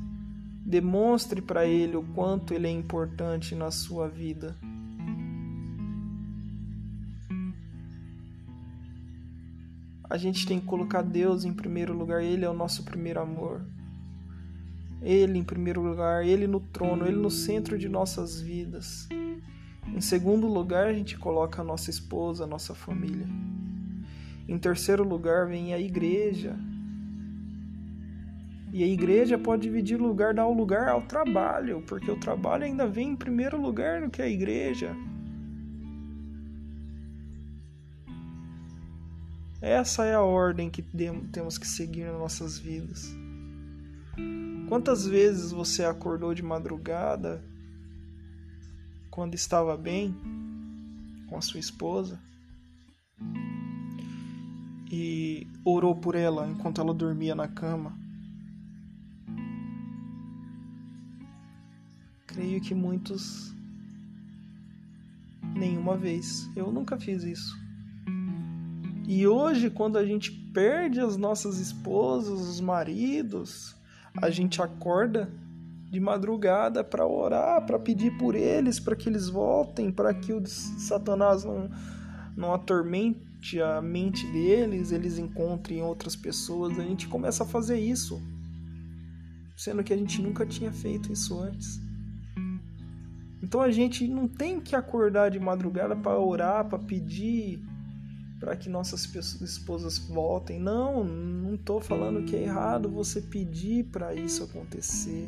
Demonstre 0.63 1.41
para 1.41 1.65
ele 1.65 1.97
o 1.97 2.03
quanto 2.03 2.53
ele 2.53 2.67
é 2.67 2.71
importante 2.71 3.55
na 3.55 3.71
sua 3.71 4.07
vida. 4.07 4.55
A 10.07 10.15
gente 10.15 10.45
tem 10.45 10.59
que 10.59 10.65
colocar 10.67 11.01
Deus 11.01 11.43
em 11.43 11.51
primeiro 11.51 11.93
lugar, 11.93 12.23
Ele 12.23 12.45
é 12.45 12.49
o 12.49 12.53
nosso 12.53 12.83
primeiro 12.83 13.19
amor. 13.19 13.65
Ele 15.01 15.37
em 15.37 15.43
primeiro 15.43 15.81
lugar, 15.81 16.25
Ele 16.25 16.47
no 16.47 16.61
trono, 16.61 17.05
Ele 17.05 17.17
no 17.17 17.29
centro 17.29 17.77
de 17.77 17.89
nossas 17.89 18.39
vidas. 18.39 19.09
Em 19.97 20.01
segundo 20.01 20.45
lugar, 20.45 20.85
a 20.85 20.93
gente 20.93 21.17
coloca 21.17 21.59
a 21.59 21.65
nossa 21.65 21.89
esposa, 21.89 22.43
a 22.43 22.47
nossa 22.47 22.75
família. 22.75 23.25
Em 24.47 24.55
terceiro 24.55 25.03
lugar, 25.03 25.47
vem 25.47 25.73
a 25.73 25.79
igreja, 25.79 26.55
e 28.71 28.83
a 28.83 28.87
igreja 28.87 29.39
pode 29.39 29.63
dividir 29.63 29.99
lugar, 29.99 30.35
dar 30.35 30.45
o 30.45 30.53
lugar 30.53 30.87
ao 30.87 31.01
trabalho, 31.01 31.81
porque 31.87 32.11
o 32.11 32.19
trabalho 32.19 32.63
ainda 32.63 32.85
vem 32.85 33.09
em 33.09 33.15
primeiro 33.15 33.59
lugar 33.59 34.03
do 34.03 34.11
que 34.11 34.21
a 34.21 34.29
igreja. 34.29 34.95
Essa 39.59 40.05
é 40.05 40.13
a 40.13 40.21
ordem 40.21 40.69
que 40.69 40.83
temos 41.31 41.57
que 41.57 41.67
seguir 41.67 42.05
nas 42.05 42.19
nossas 42.19 42.59
vidas. 42.59 43.11
Quantas 44.69 45.07
vezes 45.07 45.51
você 45.51 45.83
acordou 45.83 46.35
de 46.35 46.43
madrugada 46.43 47.43
quando 49.17 49.33
estava 49.33 49.75
bem 49.75 50.15
com 51.27 51.35
a 51.35 51.41
sua 51.41 51.59
esposa 51.59 52.21
e 54.91 55.47
orou 55.65 55.95
por 55.95 56.13
ela 56.13 56.47
enquanto 56.47 56.79
ela 56.79 56.93
dormia 56.93 57.33
na 57.33 57.47
cama? 57.47 57.97
Creio 62.27 62.61
que 62.61 62.75
muitos 62.75 63.51
nenhuma 65.55 65.97
vez. 65.97 66.47
Eu 66.55 66.71
nunca 66.71 66.95
fiz 66.99 67.23
isso. 67.23 67.57
E 69.07 69.25
hoje, 69.25 69.71
quando 69.71 69.97
a 69.97 70.05
gente 70.05 70.29
perde 70.53 70.99
as 70.99 71.17
nossas 71.17 71.57
esposas, 71.57 72.39
os 72.39 72.61
maridos, 72.61 73.75
a 74.21 74.29
gente 74.29 74.61
acorda 74.61 75.27
de 75.89 75.99
madrugada 75.99 76.83
para 76.83 77.07
orar, 77.07 77.65
para 77.65 77.79
pedir 77.79 78.17
por 78.17 78.35
eles, 78.35 78.79
para 78.79 78.95
que 78.95 79.07
eles 79.07 79.29
voltem, 79.29 79.91
para 79.91 80.13
que 80.13 80.33
o 80.33 80.45
Satanás 80.45 81.43
não, 81.43 81.69
não 82.35 82.53
atormente 82.53 83.61
a 83.61 83.81
mente 83.81 84.27
deles, 84.31 84.91
eles 84.91 85.17
encontrem 85.17 85.81
outras 85.81 86.15
pessoas. 86.15 86.77
A 86.77 86.83
gente 86.83 87.07
começa 87.07 87.43
a 87.43 87.47
fazer 87.47 87.79
isso, 87.79 88.21
sendo 89.55 89.83
que 89.83 89.93
a 89.93 89.97
gente 89.97 90.21
nunca 90.21 90.45
tinha 90.45 90.71
feito 90.71 91.11
isso 91.11 91.39
antes. 91.39 91.79
Então 93.41 93.61
a 93.61 93.71
gente 93.71 94.07
não 94.07 94.27
tem 94.27 94.59
que 94.59 94.75
acordar 94.75 95.29
de 95.29 95.39
madrugada 95.39 95.95
para 95.95 96.19
orar, 96.19 96.67
para 96.67 96.79
pedir 96.79 97.61
para 98.39 98.55
que 98.55 98.69
nossas 98.69 99.05
esposas 99.41 99.97
voltem. 99.97 100.59
Não, 100.59 101.03
não 101.03 101.55
estou 101.55 101.81
falando 101.81 102.23
que 102.23 102.35
é 102.35 102.43
errado 102.43 102.89
você 102.89 103.21
pedir 103.21 103.85
para 103.85 104.13
isso 104.13 104.43
acontecer. 104.43 105.27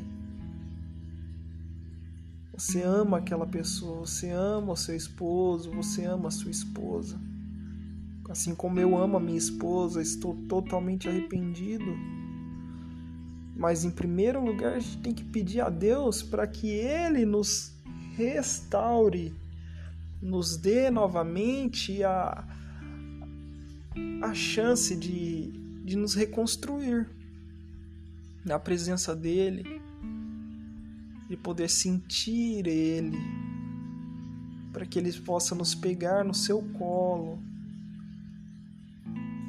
Você 2.59 2.83
ama 2.83 3.19
aquela 3.19 3.47
pessoa, 3.47 4.05
você 4.05 4.31
ama 4.31 4.73
o 4.73 4.75
seu 4.75 4.93
esposo, 4.93 5.71
você 5.71 6.03
ama 6.03 6.27
a 6.27 6.31
sua 6.31 6.51
esposa. 6.51 7.17
Assim 8.29 8.53
como 8.53 8.77
eu 8.81 8.97
amo 8.97 9.15
a 9.15 9.19
minha 9.19 9.37
esposa, 9.37 10.01
estou 10.01 10.35
totalmente 10.49 11.07
arrependido. 11.07 11.85
Mas 13.55 13.85
em 13.85 13.89
primeiro 13.89 14.43
lugar, 14.43 14.73
a 14.73 14.79
gente 14.79 14.97
tem 14.97 15.13
que 15.13 15.23
pedir 15.23 15.61
a 15.61 15.69
Deus 15.69 16.21
para 16.21 16.45
que 16.45 16.67
Ele 16.67 17.25
nos 17.25 17.73
restaure, 18.17 19.33
nos 20.21 20.57
dê 20.57 20.89
novamente 20.89 22.03
a, 22.03 22.45
a 24.21 24.33
chance 24.33 24.97
de, 24.97 25.49
de 25.85 25.95
nos 25.95 26.13
reconstruir 26.13 27.09
na 28.43 28.59
presença 28.59 29.15
dEle, 29.15 29.81
de 31.29 31.37
poder 31.37 31.69
sentir 31.69 32.65
Ele, 32.67 33.17
para 34.73 34.85
que 34.85 34.97
Ele 34.97 35.13
possa 35.21 35.53
nos 35.53 35.75
pegar 35.75 36.25
no 36.25 36.33
seu 36.33 36.61
colo 36.73 37.39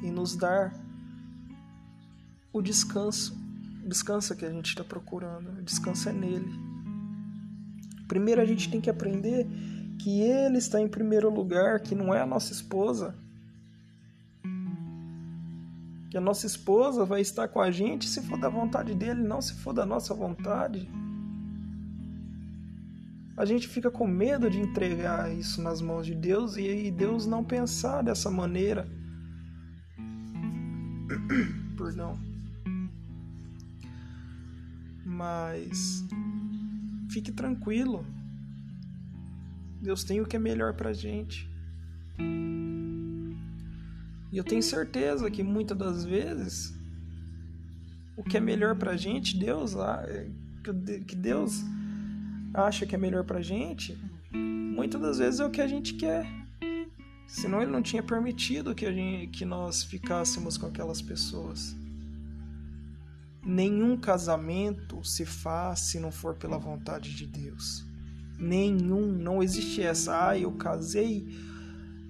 e 0.02 0.10
nos 0.10 0.36
dar 0.36 0.74
o 2.52 2.60
descanso. 2.60 3.38
O 3.84 3.88
descanso 3.88 4.36
que 4.36 4.44
a 4.44 4.50
gente 4.50 4.66
está 4.66 4.84
procurando. 4.84 5.58
O 5.58 5.62
descanso 5.62 6.08
é 6.08 6.12
nele. 6.12 6.52
Primeiro 8.06 8.40
a 8.40 8.44
gente 8.44 8.70
tem 8.70 8.80
que 8.80 8.90
aprender 8.90 9.46
que 9.98 10.20
ele 10.20 10.58
está 10.58 10.80
em 10.80 10.88
primeiro 10.88 11.30
lugar, 11.30 11.80
que 11.80 11.94
não 11.94 12.12
é 12.12 12.20
a 12.20 12.26
nossa 12.26 12.52
esposa. 12.52 13.14
Que 16.10 16.16
a 16.16 16.20
nossa 16.20 16.46
esposa 16.46 17.04
vai 17.04 17.20
estar 17.20 17.48
com 17.48 17.60
a 17.60 17.70
gente 17.70 18.08
se 18.08 18.20
for 18.22 18.38
da 18.38 18.48
vontade 18.48 18.94
dele, 18.94 19.22
não 19.22 19.40
se 19.40 19.54
for 19.54 19.72
da 19.72 19.86
nossa 19.86 20.12
vontade. 20.12 20.90
A 23.40 23.46
gente 23.46 23.66
fica 23.66 23.90
com 23.90 24.06
medo 24.06 24.50
de 24.50 24.60
entregar 24.60 25.34
isso 25.34 25.62
nas 25.62 25.80
mãos 25.80 26.04
de 26.04 26.14
Deus 26.14 26.58
e 26.58 26.90
Deus 26.90 27.24
não 27.24 27.42
pensar 27.42 28.02
dessa 28.02 28.30
maneira. 28.30 28.86
Perdão. 31.74 32.20
Mas 35.06 36.04
fique 37.10 37.32
tranquilo. 37.32 38.04
Deus 39.80 40.04
tem 40.04 40.20
o 40.20 40.26
que 40.26 40.36
é 40.36 40.38
melhor 40.38 40.74
pra 40.74 40.92
gente. 40.92 41.50
E 44.30 44.36
eu 44.36 44.44
tenho 44.44 44.62
certeza 44.62 45.30
que 45.30 45.42
muitas 45.42 45.78
das 45.78 46.04
vezes 46.04 46.78
o 48.18 48.22
que 48.22 48.36
é 48.36 48.40
melhor 48.40 48.76
pra 48.76 48.98
gente, 48.98 49.38
Deus, 49.38 49.74
que 51.06 51.16
Deus 51.16 51.64
acha 52.52 52.86
que 52.86 52.94
é 52.94 52.98
melhor 52.98 53.24
pra 53.24 53.40
gente, 53.40 53.98
muitas 54.32 55.00
das 55.00 55.18
vezes 55.18 55.40
é 55.40 55.44
o 55.44 55.50
que 55.50 55.60
a 55.60 55.66
gente 55.66 55.94
quer. 55.94 56.26
Senão 57.26 57.62
ele 57.62 57.70
não 57.70 57.80
tinha 57.80 58.02
permitido 58.02 58.74
que, 58.74 58.84
a 58.84 58.92
gente, 58.92 59.28
que 59.28 59.44
nós 59.44 59.84
ficássemos 59.84 60.58
com 60.58 60.66
aquelas 60.66 61.00
pessoas. 61.00 61.76
Nenhum 63.42 63.96
casamento 63.96 65.02
se 65.04 65.24
faz 65.24 65.80
se 65.80 66.00
não 66.00 66.10
for 66.10 66.34
pela 66.34 66.58
vontade 66.58 67.14
de 67.14 67.26
Deus. 67.26 67.86
Nenhum, 68.38 69.12
não 69.12 69.42
existe 69.42 69.80
essa. 69.80 70.30
Ah, 70.30 70.38
eu 70.38 70.52
casei, 70.52 71.28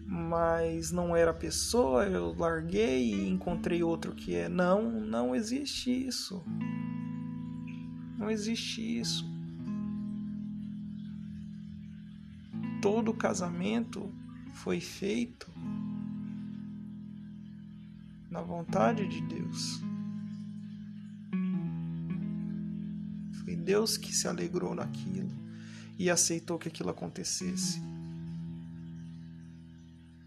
mas 0.07 0.91
não 0.91 1.15
era 1.15 1.35
pessoa, 1.35 2.07
eu 2.07 2.35
larguei 2.37 3.13
e 3.13 3.29
encontrei 3.29 3.83
outro 3.83 4.13
que 4.13 4.35
é. 4.35 4.49
Não, 4.49 4.91
não 4.91 5.35
existe 5.35 6.07
isso. 6.07 6.43
Não 8.19 8.31
existe 8.31 8.99
isso. 9.01 9.30
Todo 12.81 13.13
casamento 13.13 14.11
foi 14.55 14.81
feito 14.81 15.51
na 18.31 18.41
vontade 18.41 19.07
de 19.07 19.21
Deus. 19.23 19.83
Foi 23.43 23.57
Deus 23.57 23.97
que 23.97 24.15
se 24.15 24.29
alegrou 24.29 24.75
naquilo 24.75 25.29
e 25.99 26.09
aceitou 26.09 26.59
que 26.59 26.69
aquilo 26.69 26.91
acontecesse. 26.91 27.81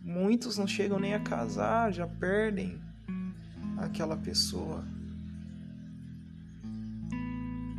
Muitos 0.03 0.57
não 0.57 0.67
chegam 0.67 0.99
nem 0.99 1.15
a 1.15 1.19
casar, 1.19 1.91
já 1.91 2.05
perdem 2.05 2.79
aquela 3.77 4.15
pessoa. 4.15 4.85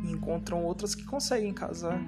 E 0.03 0.11
encontram 0.11 0.63
outras 0.63 0.93
que 0.93 1.05
conseguem 1.05 1.53
casar. 1.53 2.01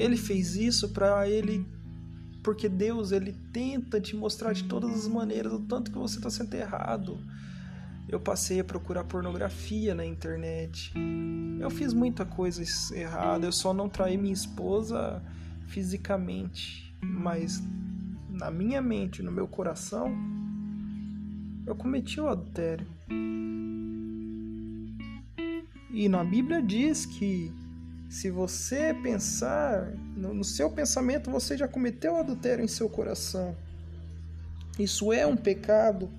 Ele 0.00 0.16
fez 0.16 0.56
isso 0.56 0.88
para 0.88 1.28
ele 1.28 1.66
porque 2.42 2.70
Deus 2.70 3.12
ele 3.12 3.34
tenta 3.52 4.00
te 4.00 4.16
mostrar 4.16 4.54
de 4.54 4.64
todas 4.64 4.90
as 4.90 5.06
maneiras 5.06 5.52
o 5.52 5.60
tanto 5.60 5.90
que 5.90 5.98
você 5.98 6.16
está 6.16 6.30
sendo 6.30 6.54
errado. 6.54 7.18
Eu 8.08 8.18
passei 8.18 8.60
a 8.60 8.64
procurar 8.64 9.04
pornografia 9.04 9.94
na 9.94 10.04
internet. 10.04 10.90
Eu 11.60 11.68
fiz 11.68 11.92
muita 11.92 12.24
coisa 12.24 12.62
errada. 12.94 13.46
Eu 13.46 13.52
só 13.52 13.74
não 13.74 13.90
traí 13.90 14.16
minha 14.16 14.32
esposa 14.32 15.22
fisicamente, 15.66 16.96
mas 17.02 17.62
na 18.30 18.50
minha 18.50 18.80
mente, 18.80 19.22
no 19.22 19.30
meu 19.30 19.46
coração, 19.46 20.10
eu 21.66 21.76
cometi 21.76 22.18
o 22.20 22.28
adultério. 22.28 22.86
E 25.92 26.08
na 26.08 26.24
Bíblia 26.24 26.62
diz 26.62 27.04
que 27.04 27.52
se 28.10 28.28
você 28.28 28.92
pensar, 28.92 29.86
no, 30.16 30.42
seu 30.42 30.68
pensamento 30.68 31.30
você 31.30 31.56
já 31.56 31.68
cometeu 31.68 32.16
adultério 32.16 32.64
em 32.64 32.66
seu 32.66 32.88
coração. 32.90 33.56
Isso 34.76 35.12
é 35.12 35.24
um 35.24 35.36
pecado. 35.36 36.10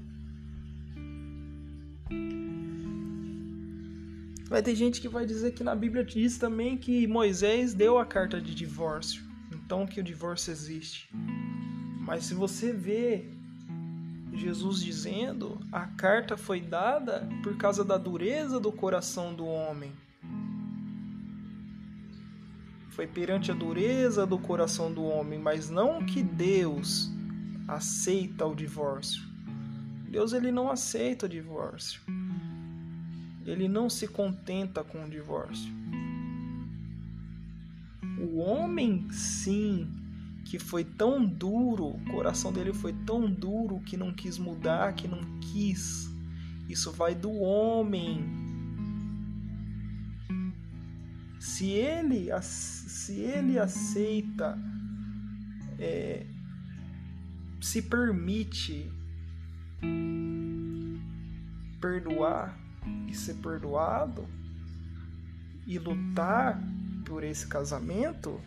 Vai 4.47 4.63
ter 4.63 4.73
gente 4.73 5.01
que 5.01 5.09
vai 5.09 5.25
dizer 5.25 5.51
que 5.51 5.65
na 5.65 5.75
Bíblia 5.75 6.05
diz 6.05 6.37
também 6.37 6.77
que 6.77 7.05
Moisés 7.07 7.73
deu 7.73 7.99
a 7.99 8.05
carta 8.05 8.39
de 8.39 8.55
divórcio. 8.55 9.21
Então 9.51 9.85
que 9.85 9.99
o 9.99 10.03
divórcio 10.03 10.49
existe. 10.49 11.09
Mas 11.99 12.23
se 12.23 12.33
você 12.33 12.71
vê 12.71 13.25
Jesus 14.33 14.81
dizendo, 14.81 15.59
a 15.69 15.87
carta 15.87 16.37
foi 16.37 16.61
dada 16.61 17.27
por 17.43 17.57
causa 17.57 17.83
da 17.83 17.97
dureza 17.97 18.61
do 18.61 18.71
coração 18.71 19.35
do 19.35 19.45
homem 19.45 19.91
foi 22.91 23.07
perante 23.07 23.51
a 23.51 23.53
dureza 23.53 24.25
do 24.25 24.37
coração 24.37 24.93
do 24.93 25.03
homem, 25.03 25.39
mas 25.39 25.69
não 25.69 26.05
que 26.05 26.21
Deus 26.21 27.09
aceita 27.67 28.45
o 28.45 28.53
divórcio. 28.53 29.23
Deus 30.09 30.33
ele 30.33 30.51
não 30.51 30.69
aceita 30.69 31.25
o 31.25 31.29
divórcio. 31.29 32.01
Ele 33.45 33.67
não 33.69 33.89
se 33.89 34.07
contenta 34.07 34.83
com 34.83 35.05
o 35.05 35.09
divórcio. 35.09 35.73
O 38.19 38.39
homem, 38.39 39.09
sim, 39.09 39.87
que 40.43 40.59
foi 40.59 40.83
tão 40.83 41.25
duro, 41.25 41.87
o 41.87 42.05
coração 42.11 42.51
dele 42.51 42.73
foi 42.73 42.91
tão 42.91 43.31
duro 43.31 43.79
que 43.79 43.95
não 43.95 44.13
quis 44.13 44.37
mudar, 44.37 44.93
que 44.93 45.07
não 45.07 45.21
quis. 45.39 46.11
Isso 46.67 46.91
vai 46.91 47.15
do 47.15 47.31
homem 47.31 48.50
se 51.41 51.71
ele, 51.71 52.29
se 52.43 53.13
ele 53.13 53.57
aceita, 53.57 54.55
é, 55.79 56.23
se 57.59 57.81
permite 57.81 58.93
perdoar 61.81 62.55
e 63.07 63.15
ser 63.15 63.33
perdoado 63.37 64.27
e 65.65 65.79
lutar 65.79 66.61
por 67.05 67.23
esse 67.23 67.47
casamento, 67.47 68.39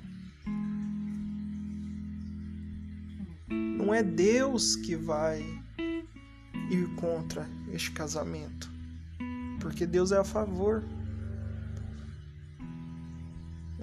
não 3.49 3.93
é 3.93 4.05
Deus 4.05 4.77
que 4.77 4.95
vai 4.95 5.43
ir 6.71 6.95
contra 6.95 7.45
este 7.73 7.91
casamento, 7.91 8.71
porque 9.59 9.85
Deus 9.85 10.13
é 10.13 10.19
a 10.19 10.25
favor. 10.25 10.85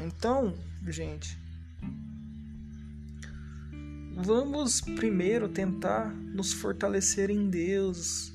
Então, 0.01 0.53
gente, 0.87 1.37
vamos 4.15 4.81
primeiro 4.81 5.47
tentar 5.47 6.09
nos 6.09 6.53
fortalecer 6.53 7.29
em 7.29 7.49
Deus, 7.49 8.33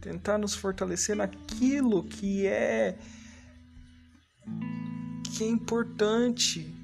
tentar 0.00 0.38
nos 0.38 0.54
fortalecer 0.54 1.16
naquilo 1.16 2.04
que 2.04 2.46
é 2.46 2.98
que 5.24 5.44
é 5.44 5.48
importante. 5.48 6.74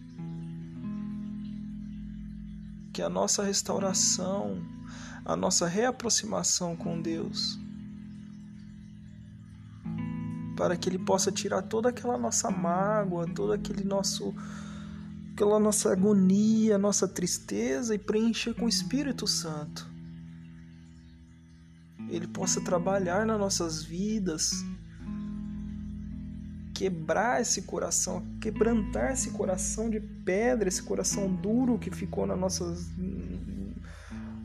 que 2.95 3.03
a 3.03 3.09
nossa 3.09 3.43
restauração, 3.43 4.65
a 5.25 5.35
nossa 5.35 5.67
reaproximação 5.67 6.77
com 6.77 7.03
Deus, 7.03 7.59
para 10.57 10.77
que 10.77 10.89
Ele 10.89 10.99
possa 10.99 11.31
tirar 11.33 11.63
toda 11.63 11.89
aquela 11.89 12.17
nossa 12.17 12.51
mágoa, 12.51 13.27
todo 13.27 13.53
aquele 13.53 13.85
nosso 13.85 14.35
aquela 15.35 15.59
nossa 15.59 15.93
agonia, 15.93 16.79
nossa 16.79 17.09
tristeza 17.09 17.93
e 17.95 17.99
preencher 17.99 18.55
com 18.55 18.67
o 18.67 18.69
Espírito 18.69 19.27
Santo. 19.27 19.93
Ele 22.09 22.29
possa 22.29 22.61
trabalhar 22.61 23.27
nas 23.27 23.39
nossas 23.39 23.83
vidas, 23.83 24.53
quebrar 26.73 27.41
esse 27.41 27.63
coração, 27.63 28.25
quebrantar 28.41 29.13
esse 29.13 29.31
coração 29.31 29.91
de 29.91 29.99
pedra, 30.01 30.69
esse 30.69 30.83
coração 30.83 31.35
duro 31.35 31.79
que 31.79 31.91
ficou 31.91 32.27
na 32.27 32.37
nossas, 32.37 32.89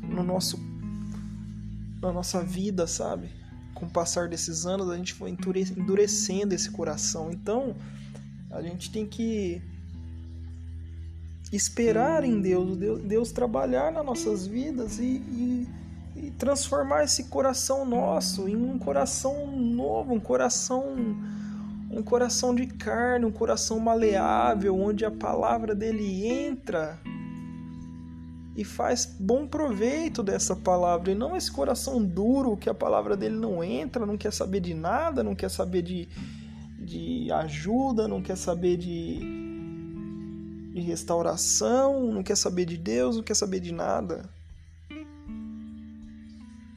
no 0.01 0.23
nosso, 0.23 0.57
na 2.01 2.11
nossa 2.11 2.41
vida, 2.41 2.87
sabe? 2.87 3.29
Com 3.79 3.85
o 3.85 3.89
passar 3.89 4.27
desses 4.27 4.65
anos, 4.65 4.89
a 4.89 4.97
gente 4.97 5.13
foi 5.13 5.29
endurecendo 5.29 6.53
esse 6.53 6.69
coração. 6.69 7.31
Então, 7.31 7.75
a 8.51 8.61
gente 8.61 8.91
tem 8.91 9.05
que 9.05 9.61
esperar 11.51 12.23
em 12.23 12.41
Deus, 12.41 12.77
Deus, 12.77 13.31
trabalhar 13.31 13.91
nas 13.91 14.05
nossas 14.05 14.45
vidas 14.45 14.99
e, 14.99 15.03
e, 15.03 15.67
e, 16.15 16.31
transformar 16.31 17.03
esse 17.03 17.25
coração 17.25 17.85
nosso 17.85 18.47
em 18.47 18.55
um 18.55 18.77
coração 18.77 19.47
novo, 19.47 20.13
um 20.13 20.19
coração 20.19 20.95
um 21.91 22.03
coração 22.03 22.53
de 22.53 22.67
carne, 22.67 23.25
um 23.25 23.31
coração 23.31 23.79
maleável, 23.79 24.79
onde 24.79 25.05
a 25.05 25.09
palavra 25.09 25.73
dele 25.73 26.27
entra 26.27 26.99
e 28.59 28.63
faz 28.65 29.05
bom 29.05 29.47
proveito 29.47 30.21
dessa 30.21 30.53
palavra, 30.53 31.13
e 31.13 31.15
não 31.15 31.33
esse 31.33 31.49
coração 31.49 32.03
duro 32.03 32.57
que 32.57 32.69
a 32.69 32.73
palavra 32.73 33.15
dele 33.15 33.37
não 33.37 33.63
entra, 33.63 34.05
não 34.05 34.17
quer 34.17 34.33
saber 34.33 34.59
de 34.59 34.73
nada, 34.73 35.23
não 35.23 35.33
quer 35.33 35.49
saber 35.49 35.81
de, 35.81 36.09
de 36.77 37.31
ajuda, 37.31 38.05
não 38.05 38.21
quer 38.21 38.35
saber 38.35 38.75
de, 38.75 39.19
de 40.73 40.81
restauração, 40.81 42.11
não 42.11 42.21
quer 42.21 42.35
saber 42.35 42.65
de 42.65 42.75
Deus, 42.75 43.15
não 43.15 43.23
quer 43.23 43.35
saber 43.35 43.61
de 43.61 43.71
nada. 43.71 44.29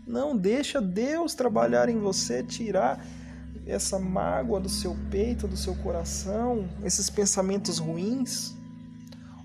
Não 0.07 0.37
deixa 0.37 0.81
Deus 0.81 1.35
trabalhar 1.35 1.89
em 1.89 1.99
você, 1.99 2.45
tirar 2.45 3.05
essa 3.67 3.99
mágoa 3.99 4.61
do 4.61 4.69
seu 4.69 4.97
peito, 5.11 5.49
do 5.49 5.57
seu 5.57 5.75
coração, 5.75 6.69
esses 6.85 7.11
pensamentos 7.11 7.79
ruins. 7.79 8.55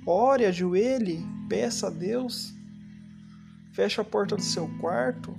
Ore, 0.10 0.46
ajoelhe, 0.46 1.22
peça 1.50 1.88
a 1.88 1.90
Deus. 1.90 2.54
Feche 3.74 4.00
a 4.00 4.06
porta 4.06 4.38
do 4.38 4.42
seu 4.42 4.70
quarto. 4.80 5.36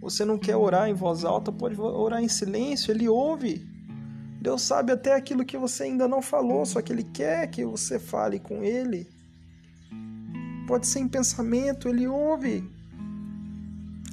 Você 0.00 0.24
não 0.24 0.38
quer 0.38 0.56
orar 0.56 0.88
em 0.88 0.94
voz 0.94 1.26
alta, 1.26 1.52
pode 1.52 1.78
orar 1.78 2.22
em 2.22 2.28
silêncio, 2.28 2.90
ele 2.90 3.06
ouve. 3.06 3.68
Deus 4.40 4.62
sabe 4.62 4.92
até 4.92 5.14
aquilo 5.14 5.44
que 5.44 5.58
você 5.58 5.82
ainda 5.82 6.08
não 6.08 6.22
falou, 6.22 6.64
só 6.64 6.80
que 6.80 6.90
Ele 6.90 7.04
quer 7.04 7.46
que 7.48 7.62
você 7.62 7.98
fale 7.98 8.38
com 8.38 8.64
Ele. 8.64 9.06
Pode 10.66 10.86
ser 10.86 11.00
em 11.00 11.08
pensamento, 11.08 11.86
Ele 11.86 12.08
ouve. 12.08 12.64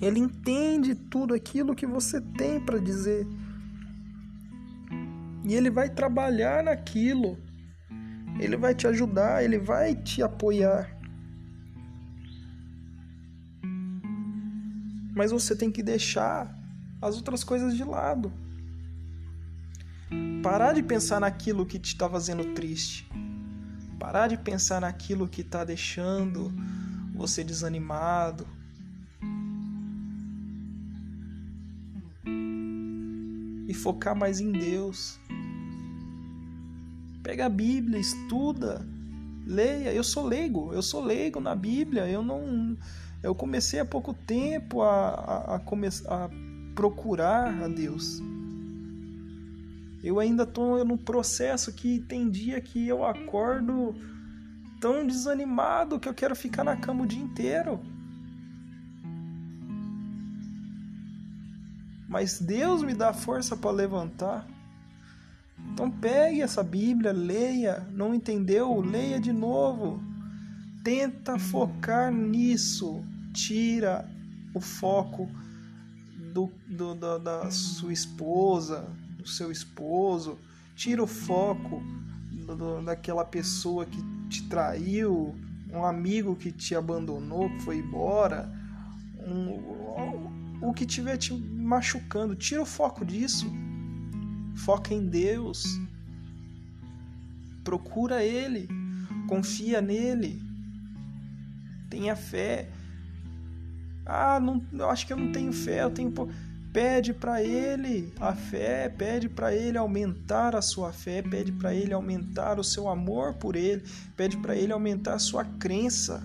Ele 0.01 0.19
entende 0.19 0.93
tudo 0.93 1.33
aquilo 1.33 1.73
que 1.73 1.85
você 1.85 2.19
tem 2.19 2.59
para 2.59 2.77
dizer. 2.77 3.25
E 5.45 5.53
Ele 5.53 5.69
vai 5.69 5.89
trabalhar 5.89 6.61
naquilo. 6.61 7.37
Ele 8.39 8.55
vai 8.55 8.75
te 8.75 8.87
ajudar, 8.87 9.43
Ele 9.43 9.57
vai 9.57 9.95
te 9.95 10.21
apoiar. 10.21 10.95
Mas 15.15 15.31
você 15.31 15.55
tem 15.55 15.71
que 15.71 15.81
deixar 15.81 16.55
as 17.01 17.15
outras 17.15 17.43
coisas 17.43 17.75
de 17.75 17.83
lado. 17.83 18.31
Parar 20.43 20.73
de 20.73 20.83
pensar 20.83 21.19
naquilo 21.19 21.65
que 21.65 21.79
te 21.79 21.87
está 21.87 22.07
fazendo 22.07 22.53
triste. 22.53 23.09
Parar 23.99 24.27
de 24.27 24.37
pensar 24.37 24.81
naquilo 24.81 25.27
que 25.27 25.41
está 25.41 25.63
deixando 25.63 26.53
você 27.15 27.43
desanimado. 27.43 28.47
E 33.67 33.73
focar 33.73 34.15
mais 34.15 34.39
em 34.39 34.51
Deus. 34.51 35.19
Pega 37.27 37.47
a 37.47 37.49
Bíblia, 37.49 37.99
estuda, 37.99 38.87
leia. 39.45 39.91
Eu 39.91 40.01
sou 40.01 40.25
leigo, 40.25 40.71
eu 40.71 40.81
sou 40.81 41.03
leigo 41.03 41.41
na 41.41 41.53
Bíblia. 41.53 42.07
Eu 42.07 42.23
não, 42.23 42.77
eu 43.21 43.35
comecei 43.35 43.81
há 43.81 43.85
pouco 43.85 44.13
tempo 44.13 44.81
a, 44.81 45.09
a, 45.09 45.55
a, 45.55 45.57
a 45.57 46.29
procurar 46.73 47.63
a 47.63 47.67
Deus. 47.67 48.21
Eu 50.01 50.21
ainda 50.21 50.43
estou 50.43 50.85
num 50.85 50.95
processo 50.95 51.73
que 51.73 51.99
tem 51.99 52.29
dia 52.29 52.61
que 52.61 52.87
eu 52.87 53.03
acordo 53.03 53.93
tão 54.79 55.05
desanimado 55.05 55.99
que 55.99 56.07
eu 56.07 56.13
quero 56.13 56.33
ficar 56.33 56.63
na 56.63 56.77
cama 56.77 57.03
o 57.03 57.07
dia 57.07 57.21
inteiro. 57.21 57.81
Mas 62.07 62.39
Deus 62.39 62.81
me 62.83 62.93
dá 62.93 63.11
força 63.11 63.57
para 63.57 63.71
levantar. 63.71 64.47
Então 65.77 65.91
pegue 65.91 66.41
essa 66.41 66.63
Bíblia, 66.63 67.11
leia. 67.11 67.87
Não 67.91 68.11
entendeu? 68.11 68.81
Leia 68.81 69.19
de 69.19 69.31
novo. 69.31 70.01
Tenta 70.83 71.37
focar 71.37 72.11
nisso. 72.11 73.05
Tira 73.31 74.09
o 74.55 74.59
foco 74.59 75.29
do, 76.33 76.51
do, 76.67 76.95
da, 77.19 77.51
sua 77.51 77.93
esposa, 77.93 78.89
seu 79.23 79.51
esposo, 79.51 80.39
tira 80.75 81.03
o 81.03 81.05
foco 81.05 81.79
do, 82.31 82.81
daquela 82.81 83.23
pessoa 83.23 83.85
que 83.85 84.01
te 84.29 84.49
traiu, 84.49 85.35
um 85.71 85.85
amigo 85.85 86.35
que 86.35 86.51
te 86.51 86.73
abandonou, 86.73 87.49
que 87.49 87.61
foi 87.61 87.77
embora, 87.77 88.51
um, 89.19 90.59
o 90.59 90.73
que 90.73 90.85
estiver 90.85 91.17
te 91.17 91.35
machucando, 91.35 92.35
tira 92.35 92.63
o 92.63 92.65
foco 92.65 93.05
disso. 93.05 93.45
Foca 94.57 94.93
em 94.93 95.07
Deus. 95.07 95.65
Procura 97.63 98.23
Ele. 98.23 98.67
Confia 99.27 99.81
nele. 99.81 100.41
Tenha 101.89 102.15
fé. 102.15 102.69
Ah, 104.05 104.39
não, 104.39 104.63
eu 104.71 104.89
acho 104.89 105.05
que 105.05 105.11
eu 105.11 105.17
não 105.17 105.31
tenho 105.31 105.51
fé, 105.51 105.83
eu 105.83 105.91
tenho 105.91 106.11
pouco. 106.11 106.33
Pede 106.71 107.13
para 107.13 107.43
ele 107.43 108.13
a 108.19 108.35
fé, 108.35 108.87
pede 108.87 109.27
para 109.27 109.53
ele 109.53 109.77
aumentar 109.77 110.55
a 110.55 110.61
sua 110.61 110.93
fé, 110.93 111.21
pede 111.21 111.51
para 111.51 111.73
ele 111.73 111.93
aumentar 111.93 112.59
o 112.59 112.63
seu 112.63 112.87
amor 112.87 113.33
por 113.33 113.55
ele, 113.55 113.83
pede 114.15 114.37
para 114.37 114.55
ele 114.55 114.71
aumentar 114.71 115.15
a 115.15 115.19
sua 115.19 115.43
crença. 115.43 116.23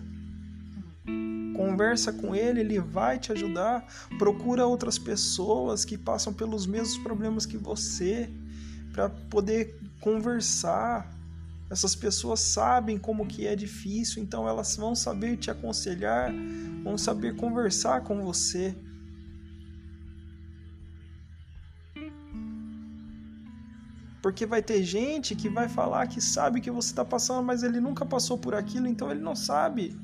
Conversa 1.55 2.13
com 2.13 2.35
ele, 2.35 2.61
ele 2.61 2.81
vai 2.81 3.19
te 3.19 3.33
ajudar. 3.33 3.87
Procura 4.19 4.67
outras 4.67 4.99
pessoas 4.99 5.85
que 5.85 5.99
passam 5.99 6.33
pelos 6.33 6.67
mesmos 6.67 6.99
problemas 6.99 7.47
que 7.47 7.57
você 7.57 8.31
para 8.93 9.09
poder 9.09 9.81
conversar. 10.01 11.11
Essas 11.71 11.97
pessoas 11.97 12.41
sabem 12.41 12.99
como 12.99 13.27
que 13.27 13.47
é 13.47 13.57
difícil, 13.57 14.23
então 14.23 14.47
elas 14.47 14.77
vão 14.77 14.95
saber 14.95 15.39
te 15.39 15.51
aconselhar, 15.51 16.31
vão 16.85 16.99
saber 16.99 17.35
conversar 17.37 18.03
com 18.03 18.23
você. 18.23 18.75
Porque 24.23 24.47
vai 24.47 24.63
ter 24.63 24.85
gente 24.85 25.35
que 25.35 25.49
vai 25.49 25.69
falar 25.69 26.07
que 26.07 26.21
sabe 26.21 26.61
que 26.61 26.71
você 26.71 26.91
está 26.91 27.05
passando, 27.05 27.45
mas 27.45 27.63
ele 27.63 27.81
nunca 27.81 28.07
passou 28.07 28.39
por 28.39 28.55
aquilo, 28.55 28.87
então 28.87 29.11
ele 29.11 29.21
não 29.21 29.35
sabe. 29.35 29.99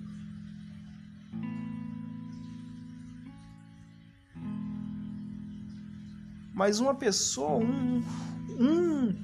Mas 6.59 6.79
uma 6.79 6.94
pessoa, 6.94 7.64
um, 7.64 8.03
um 8.59 9.14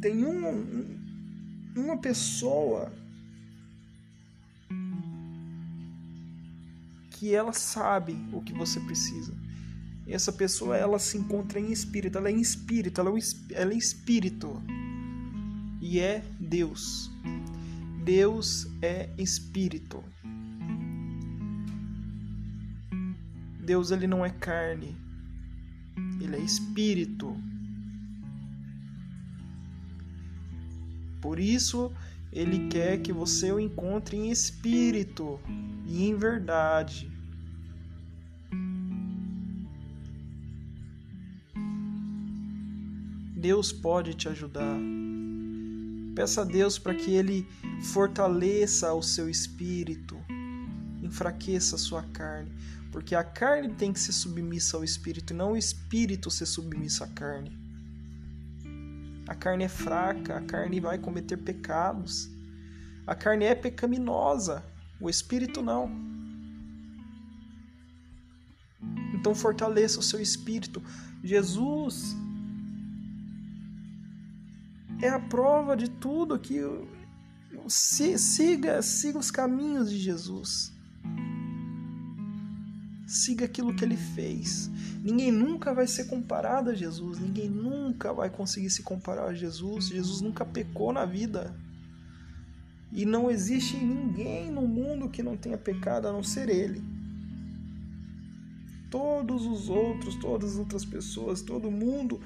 tem 0.00 0.24
um, 0.24 0.48
um, 0.48 1.00
uma 1.74 1.96
pessoa 1.96 2.92
que 7.10 7.34
ela 7.34 7.52
sabe 7.52 8.16
o 8.32 8.40
que 8.42 8.52
você 8.52 8.78
precisa 8.80 9.34
essa 10.08 10.32
pessoa 10.32 10.76
ela 10.76 10.98
se 10.98 11.18
encontra 11.18 11.60
em 11.60 11.70
espírito, 11.70 12.16
ela 12.16 12.28
é 12.28 12.32
em 12.32 12.40
espírito, 12.40 13.00
ela 13.00 13.10
é, 13.10 13.20
ela 13.52 13.72
é 13.72 13.76
espírito 13.76 14.62
e 15.80 16.00
é 16.00 16.24
Deus. 16.40 17.10
Deus 18.04 18.66
é 18.80 19.10
espírito. 19.18 20.02
Deus 23.68 23.90
ele 23.90 24.06
não 24.06 24.24
é 24.24 24.30
carne, 24.30 24.96
ele 26.22 26.36
é 26.36 26.38
espírito. 26.40 27.36
Por 31.20 31.38
isso 31.38 31.92
Ele 32.32 32.68
quer 32.68 33.02
que 33.02 33.12
você 33.12 33.52
o 33.52 33.60
encontre 33.60 34.16
em 34.16 34.30
espírito 34.30 35.38
e 35.84 36.06
em 36.08 36.16
verdade. 36.16 37.10
Deus 43.36 43.70
pode 43.70 44.14
te 44.14 44.30
ajudar. 44.30 44.78
Peça 46.14 46.40
a 46.40 46.44
Deus 46.44 46.78
para 46.78 46.94
que 46.94 47.10
Ele 47.10 47.46
fortaleça 47.92 48.94
o 48.94 49.02
seu 49.02 49.28
espírito, 49.28 50.16
enfraqueça 51.02 51.76
a 51.76 51.78
sua 51.78 52.02
carne, 52.02 52.50
porque 52.90 53.14
a 53.14 53.22
carne 53.22 53.74
tem 53.74 53.92
que 53.92 54.00
ser 54.00 54.12
submissa 54.12 54.76
ao 54.76 54.84
espírito 54.84 55.32
e 55.32 55.36
não 55.36 55.52
o 55.52 55.56
espírito 55.56 56.30
ser 56.30 56.46
submisso 56.46 57.04
à 57.04 57.08
carne. 57.08 57.56
A 59.28 59.34
carne 59.34 59.64
é 59.64 59.68
fraca, 59.68 60.38
a 60.38 60.40
carne 60.40 60.80
vai 60.80 60.98
cometer 60.98 61.36
pecados. 61.36 62.30
A 63.06 63.14
carne 63.14 63.44
é 63.44 63.54
pecaminosa, 63.54 64.64
o 65.00 65.08
espírito 65.08 65.62
não. 65.62 65.90
Então 69.14 69.34
fortaleça 69.34 69.98
o 69.98 70.02
seu 70.02 70.20
espírito. 70.20 70.82
Jesus 71.22 72.16
é 75.02 75.08
a 75.08 75.20
prova 75.20 75.76
de 75.76 75.90
tudo 75.90 76.38
que 76.38 76.60
siga, 77.68 78.80
siga 78.80 79.18
os 79.18 79.30
caminhos 79.30 79.90
de 79.90 79.98
Jesus. 79.98 80.72
Siga 83.08 83.46
aquilo 83.46 83.74
que 83.74 83.82
ele 83.82 83.96
fez. 83.96 84.70
Ninguém 85.02 85.32
nunca 85.32 85.72
vai 85.72 85.86
ser 85.86 86.04
comparado 86.08 86.68
a 86.68 86.74
Jesus. 86.74 87.18
Ninguém 87.18 87.48
nunca 87.48 88.12
vai 88.12 88.28
conseguir 88.28 88.68
se 88.68 88.82
comparar 88.82 89.24
a 89.24 89.34
Jesus. 89.34 89.88
Jesus 89.88 90.20
nunca 90.20 90.44
pecou 90.44 90.92
na 90.92 91.06
vida. 91.06 91.56
E 92.92 93.06
não 93.06 93.30
existe 93.30 93.78
ninguém 93.78 94.50
no 94.50 94.68
mundo 94.68 95.08
que 95.08 95.22
não 95.22 95.38
tenha 95.38 95.56
pecado 95.56 96.06
a 96.06 96.12
não 96.12 96.22
ser 96.22 96.50
ele. 96.50 96.84
Todos 98.90 99.46
os 99.46 99.70
outros, 99.70 100.14
todas 100.16 100.52
as 100.52 100.58
outras 100.58 100.84
pessoas, 100.84 101.40
todo 101.40 101.70
mundo 101.70 102.20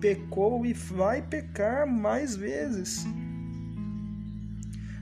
pecou 0.00 0.64
e 0.64 0.72
vai 0.72 1.20
pecar 1.20 1.84
mais 1.84 2.36
vezes. 2.36 3.04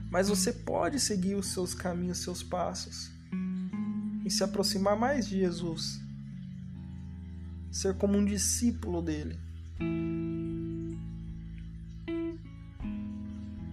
Mas 0.09 0.29
você 0.29 0.51
pode 0.51 0.99
seguir 0.99 1.35
os 1.35 1.53
seus 1.53 1.75
caminhos, 1.75 2.17
os 2.17 2.23
seus 2.23 2.41
passos 2.41 3.16
e 4.27 4.29
se 4.29 4.43
aproximar 4.43 4.99
mais 4.99 5.25
de 5.25 5.37
Jesus, 5.37 6.01
ser 7.71 7.95
como 7.97 8.17
um 8.17 8.25
discípulo 8.25 9.01
dele. 9.01 9.39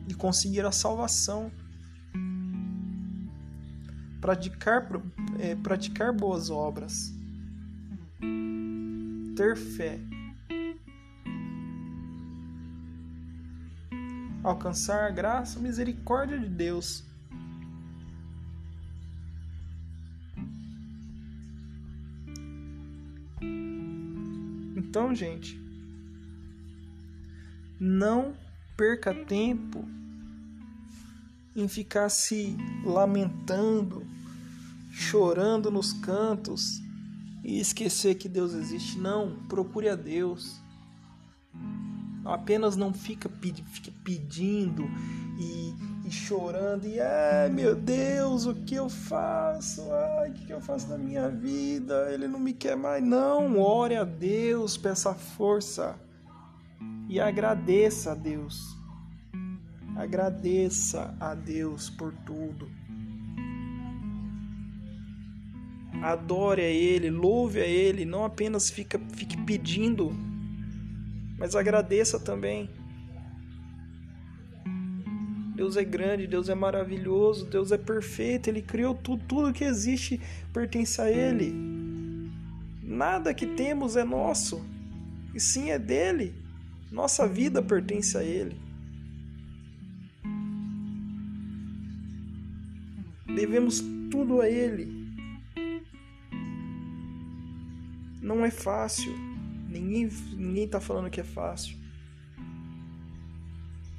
E 0.09 0.15
conseguir 0.15 0.65
a 0.65 0.71
salvação, 0.71 1.51
praticar, 4.21 4.89
é, 5.41 5.57
praticar 5.57 6.13
boas 6.13 6.51
obras, 6.51 7.13
ter 9.35 9.57
fé. 9.57 9.99
Alcançar 14.45 15.09
a 15.09 15.11
graça, 15.11 15.59
a 15.59 15.63
misericórdia 15.63 16.39
de 16.39 16.49
Deus 16.49 17.03
Então, 24.95 25.13
gente, 25.13 25.61
não 27.81 28.37
perca 28.77 29.13
tempo 29.13 29.85
em 31.57 31.67
ficar 31.67 32.09
se 32.09 32.57
lamentando, 32.85 34.07
chorando 34.93 35.69
nos 35.69 35.93
cantos 35.95 36.81
e 37.43 37.59
esquecer 37.59 38.15
que 38.15 38.29
Deus 38.29 38.55
existe. 38.55 38.97
Não, 38.97 39.35
procure 39.49 39.89
a 39.89 39.97
Deus. 39.97 40.63
Apenas 42.25 42.77
não 42.77 42.95
fica, 42.95 43.29
pedindo 44.05 44.85
e 45.41 45.75
chorando 46.15 46.87
e 46.87 47.01
ai 47.01 47.51
meu 47.51 47.75
Deus, 47.75 48.47
o 48.47 48.55
que 48.55 48.75
eu 48.75 48.89
faço? 48.89 49.83
Ai, 49.93 50.31
o 50.31 50.33
que 50.33 50.53
eu 50.53 50.61
faço 50.61 50.89
na 50.89 50.97
minha 50.97 51.29
vida? 51.29 52.13
Ele 52.13 52.29
não 52.29 52.39
me 52.39 52.53
quer 52.53 52.77
mais. 52.77 53.05
Não, 53.05 53.59
ore 53.59 53.97
a 53.97 54.05
Deus, 54.05 54.77
peça 54.77 55.15
força 55.15 55.99
e 57.09 57.21
agradeça 57.21 58.13
a 58.13 58.15
Deus. 58.15 58.77
Agradeça 59.97 61.15
a 61.21 61.35
Deus 61.35 61.91
por 61.91 62.13
tudo. 62.27 62.69
Adore 66.03 66.61
a 66.61 66.69
Ele, 66.69 67.11
louve 67.11 67.61
a 67.61 67.67
Ele, 67.67 68.05
não 68.05 68.25
apenas 68.25 68.69
fica, 68.69 69.01
fique 69.15 69.37
pedindo, 69.45 70.13
mas 71.39 71.55
agradeça 71.55 72.19
também. 72.19 72.69
Deus 75.55 75.77
é 75.77 75.85
grande, 75.85 76.27
Deus 76.27 76.49
é 76.49 76.55
maravilhoso, 76.55 77.47
Deus 77.47 77.71
é 77.71 77.79
perfeito, 77.79 78.49
Ele 78.49 78.61
criou 78.61 78.95
tudo, 78.95 79.25
tudo 79.25 79.53
que 79.53 79.63
existe 79.63 80.21
pertence 80.53 81.01
a 81.01 81.09
Ele. 81.09 81.55
Nada 82.83 83.33
que 83.33 83.47
temos 83.47 83.97
é 83.97 84.03
nosso, 84.03 84.65
e 85.33 85.39
sim 85.39 85.71
é 85.71 85.79
dele. 85.79 86.35
Nossa 86.91 87.27
vida 87.27 87.63
pertence 87.63 88.19
a 88.19 88.23
Ele. 88.25 88.57
Devemos 93.27 93.83
tudo 94.11 94.41
a 94.41 94.49
Ele. 94.49 94.93
Não 98.21 98.45
é 98.45 98.51
fácil. 98.51 99.13
Ninguém 99.69 100.09
ninguém 100.37 100.65
está 100.65 100.81
falando 100.81 101.11
que 101.11 101.21
é 101.21 101.25
fácil. 101.25 101.84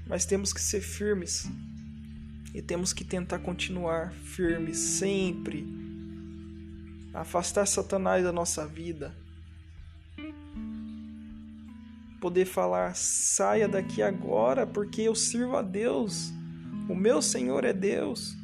Mas 0.08 0.26
temos 0.26 0.54
que 0.54 0.62
ser 0.62 0.82
firmes 0.82 1.50
e 2.54 2.62
temos 2.62 2.94
que 2.94 3.04
tentar 3.04 3.40
continuar 3.40 4.14
firmes 4.14 4.78
sempre. 4.78 5.68
Afastar 7.14 7.66
Satanás 7.66 8.24
da 8.24 8.32
nossa 8.32 8.66
vida. 8.66 9.16
Poder 12.22 12.46
falar: 12.46 12.96
saia 12.96 13.68
daqui 13.68 14.02
agora, 14.02 14.66
porque 14.66 15.02
eu 15.02 15.16
sirvo 15.16 15.58
a 15.58 15.62
Deus. 15.62 16.32
O 16.88 16.96
meu 16.96 17.22
Senhor 17.22 17.66
é 17.66 17.74
Deus. 17.74 18.36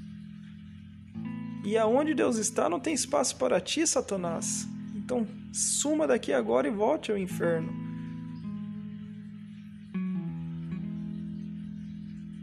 E 1.64 1.78
aonde 1.78 2.14
Deus 2.16 2.38
está, 2.38 2.68
não 2.68 2.80
tem 2.80 2.94
espaço 2.94 3.36
para 3.38 3.62
ti, 3.62 3.86
Satanás. 3.86 4.68
Então, 4.96 5.28
suma 5.54 6.08
daqui 6.08 6.34
agora 6.34 6.68
e 6.68 6.72
volte 6.72 7.12
ao 7.12 7.18
inferno. 7.18 7.81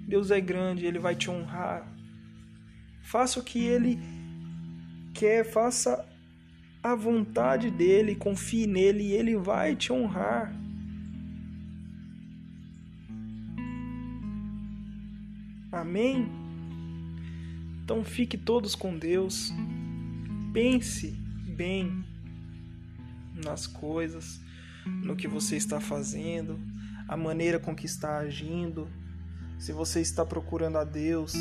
Deus 0.09 0.31
é 0.31 0.41
grande, 0.41 0.87
Ele 0.87 0.99
vai 0.99 1.15
te 1.15 1.31
honrar. 1.31 1.87
Faça 3.03 3.39
o 3.39 3.45
que 3.45 3.59
Ele 3.59 4.01
quer, 5.13 5.45
faça 5.45 6.09
a 6.83 6.95
vontade 6.95 7.71
dEle, 7.71 8.17
confie 8.17 8.67
nele 8.67 9.05
e 9.05 9.13
Ele 9.13 9.37
vai 9.37 9.77
te 9.77 9.93
honrar. 9.93 10.51
Amém? 15.71 16.27
Então 17.85 18.03
fique 18.03 18.39
todos 18.39 18.75
com 18.75 18.97
Deus. 18.99 19.53
Pense 20.55 21.11
bem 21.55 22.03
nas 23.45 23.67
coisas, 23.67 24.41
no 24.87 25.15
que 25.15 25.29
você 25.29 25.57
está 25.57 25.79
fazendo, 25.79 26.59
a 27.07 27.15
maneira 27.15 27.59
com 27.59 27.77
que 27.77 27.85
está 27.85 28.17
agindo 28.17 28.89
se 29.59 29.73
você 29.73 30.01
está 30.01 30.25
procurando 30.25 30.79
a 30.79 30.85
Deus 30.85 31.35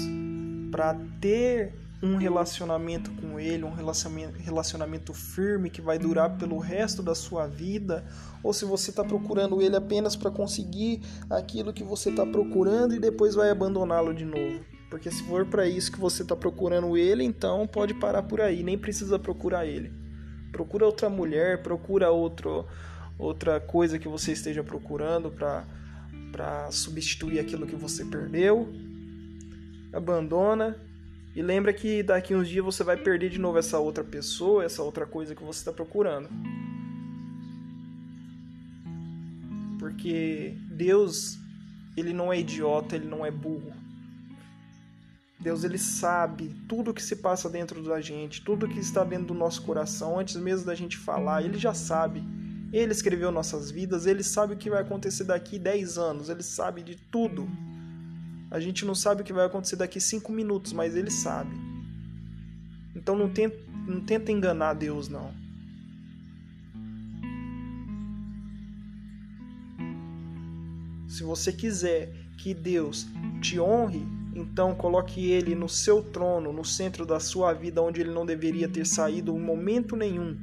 para 0.72 0.96
ter 1.22 1.74
um 2.02 2.18
relacionamento 2.18 3.12
com 3.12 3.40
Ele, 3.40 3.64
um 3.64 3.74
relacionamento, 3.74 5.14
firme 5.14 5.70
que 5.70 5.82
vai 5.82 5.98
durar 5.98 6.38
pelo 6.38 6.58
resto 6.60 7.02
da 7.02 7.16
sua 7.16 7.48
vida, 7.48 8.06
ou 8.44 8.54
se 8.54 8.66
você 8.66 8.92
está 8.92 9.04
procurando 9.04 9.62
Ele 9.62 9.76
apenas 9.76 10.16
para 10.16 10.30
conseguir 10.30 11.02
aquilo 11.30 11.74
que 11.74 11.84
você 11.84 12.10
está 12.10 12.26
procurando 12.26 12.94
e 12.94 13.00
depois 13.00 13.36
vai 13.36 13.50
abandoná-lo 13.50 14.14
de 14.14 14.26
novo. 14.26 14.64
Porque 14.90 15.12
se 15.12 15.24
for 15.24 15.46
para 15.46 15.68
isso 15.68 15.92
que 15.92 16.00
você 16.00 16.22
está 16.22 16.36
procurando 16.36 16.98
Ele, 16.98 17.24
então 17.24 17.68
pode 17.68 17.94
parar 17.96 18.24
por 18.24 18.42
aí, 18.42 18.64
nem 18.64 18.78
precisa 18.78 19.18
procurar 19.18 19.66
Ele. 19.66 19.92
Procura 20.52 20.86
outra 20.86 21.10
mulher, 21.10 21.62
procura 21.62 22.10
outro, 22.10 22.66
outra 23.18 23.60
coisa 23.60 24.00
que 24.00 24.08
você 24.08 24.32
esteja 24.32 24.64
procurando 24.64 25.30
para 25.30 25.66
para 26.38 26.70
substituir 26.70 27.40
aquilo 27.40 27.66
que 27.66 27.76
você 27.76 28.06
perdeu. 28.06 28.72
Abandona 29.92 30.78
e 31.36 31.42
lembra 31.42 31.74
que 31.74 32.04
daqui 32.04 32.36
uns 32.36 32.48
dias 32.48 32.64
você 32.64 32.84
vai 32.84 32.96
perder 32.96 33.32
de 33.32 33.40
novo 33.40 33.58
essa 33.58 33.80
outra 33.80 34.04
pessoa, 34.04 34.64
essa 34.64 34.84
outra 34.84 35.08
coisa 35.08 35.36
que 35.36 35.44
você 35.44 35.60
está 35.60 35.74
procurando. 35.74 36.30
Porque 39.80 40.56
Deus, 40.70 41.40
ele 41.96 42.14
não 42.14 42.32
é 42.32 42.40
idiota, 42.40 42.96
ele 42.96 43.08
não 43.08 43.26
é 43.26 43.32
burro. 43.32 43.74
Deus 45.40 45.64
ele 45.64 45.78
sabe 45.78 46.54
tudo 46.68 46.94
que 46.94 47.02
se 47.02 47.16
passa 47.16 47.50
dentro 47.50 47.82
da 47.82 48.00
gente, 48.00 48.44
tudo 48.44 48.68
que 48.68 48.80
está 48.80 49.04
dentro 49.04 49.28
do 49.28 49.34
nosso 49.34 49.64
coração, 49.64 50.20
antes 50.20 50.36
mesmo 50.36 50.68
da 50.68 50.76
gente 50.76 50.98
falar, 50.98 51.44
ele 51.44 51.58
já 51.58 51.74
sabe. 51.74 52.24
Ele 52.72 52.92
escreveu 52.92 53.32
nossas 53.32 53.72
vidas, 53.72 54.06
ele 54.06 54.24
sabe 54.24 54.54
o 54.54 54.58
que 54.58 54.70
vai 54.70 54.82
acontecer 54.82 55.24
daqui 55.24 55.58
10 55.58 55.98
anos, 55.98 56.30
ele 56.30 56.44
sabe 56.44 56.84
de 56.84 56.96
tudo. 56.96 57.48
A 58.52 58.60
gente 58.60 58.86
não 58.86 58.96
sabe 58.96 59.22
o 59.22 59.26
que 59.26 59.34
vai 59.34 59.46
acontecer 59.46 59.78
daqui 59.78 60.00
5 60.00 60.32
minutos, 60.32 60.74
mas 60.74 60.96
ele 60.96 61.12
sabe. 61.12 61.56
Então 62.96 63.16
não 63.16 63.30
tenta, 63.30 63.58
não 63.88 64.02
tenta 64.02 64.32
enganar 64.32 64.74
Deus, 64.74 65.08
não. 65.08 65.34
Se 71.08 71.24
você 71.24 71.54
quiser 71.54 72.14
que 72.38 72.54
Deus 72.54 73.08
te 73.42 73.60
honre, 73.60 74.06
então 74.36 74.76
coloque 74.76 75.32
ele 75.32 75.56
no 75.56 75.68
seu 75.68 76.04
trono, 76.04 76.54
no 76.54 76.64
centro 76.64 77.06
da 77.06 77.20
sua 77.20 77.54
vida, 77.54 77.82
onde 77.82 78.02
ele 78.02 78.12
não 78.12 78.26
deveria 78.26 78.68
ter 78.68 78.86
saído 78.86 79.36
em 79.36 79.40
momento 79.40 79.96
nenhum. 79.96 80.38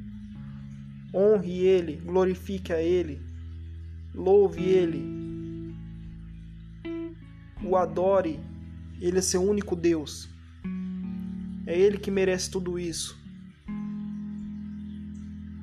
Honre 1.15 1.59
ele, 1.59 1.95
glorifique 1.95 2.73
a 2.73 2.81
ele, 2.81 3.21
louve 4.13 4.63
ele, 4.63 5.01
o 7.63 7.77
adore. 7.77 8.39
Ele 8.99 9.19
é 9.19 9.21
seu 9.21 9.41
único 9.41 9.75
Deus. 9.75 10.29
É 11.65 11.77
ele 11.77 11.97
que 11.97 12.11
merece 12.11 12.49
tudo 12.49 12.77
isso 12.77 13.25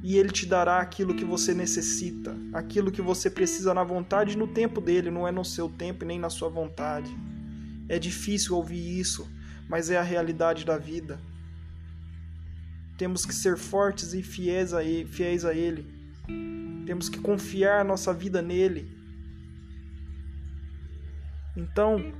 e 0.02 0.16
ele 0.16 0.30
te 0.30 0.44
dará 0.46 0.80
aquilo 0.80 1.14
que 1.14 1.24
você 1.24 1.54
necessita, 1.54 2.36
aquilo 2.52 2.90
que 2.90 3.00
você 3.00 3.30
precisa 3.30 3.72
na 3.72 3.84
vontade 3.84 4.32
e 4.32 4.36
no 4.36 4.48
tempo 4.48 4.80
dele, 4.80 5.10
não 5.10 5.28
é 5.28 5.30
no 5.30 5.44
seu 5.44 5.68
tempo 5.68 6.04
nem 6.04 6.18
na 6.18 6.28
sua 6.28 6.48
vontade. 6.48 7.16
É 7.88 7.98
difícil 7.98 8.56
ouvir 8.56 8.98
isso, 8.98 9.30
mas 9.68 9.90
é 9.90 9.96
a 9.96 10.02
realidade 10.02 10.64
da 10.64 10.76
vida. 10.76 11.20
Temos 12.96 13.24
que 13.26 13.34
ser 13.34 13.56
fortes 13.56 14.12
e 14.12 14.22
fiéis 14.22 14.72
a 14.72 14.82
ele. 14.82 15.08
Fiéis 15.08 15.44
a 15.44 15.54
ele. 15.54 15.86
Temos 16.86 17.08
que 17.08 17.18
confiar 17.18 17.84
nossa 17.84 18.12
vida 18.12 18.42
nele. 18.42 18.90
Então, 21.56 22.12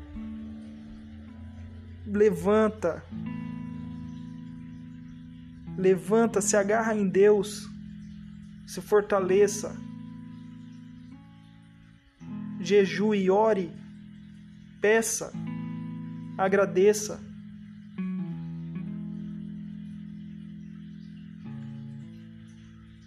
levanta. 2.06 3.02
Levanta, 5.76 6.40
se 6.40 6.56
agarra 6.56 6.94
em 6.94 7.08
Deus 7.08 7.72
se 8.72 8.80
fortaleça, 8.80 9.76
jejue, 12.58 13.28
ore, 13.30 13.70
peça, 14.80 15.30
agradeça. 16.38 17.20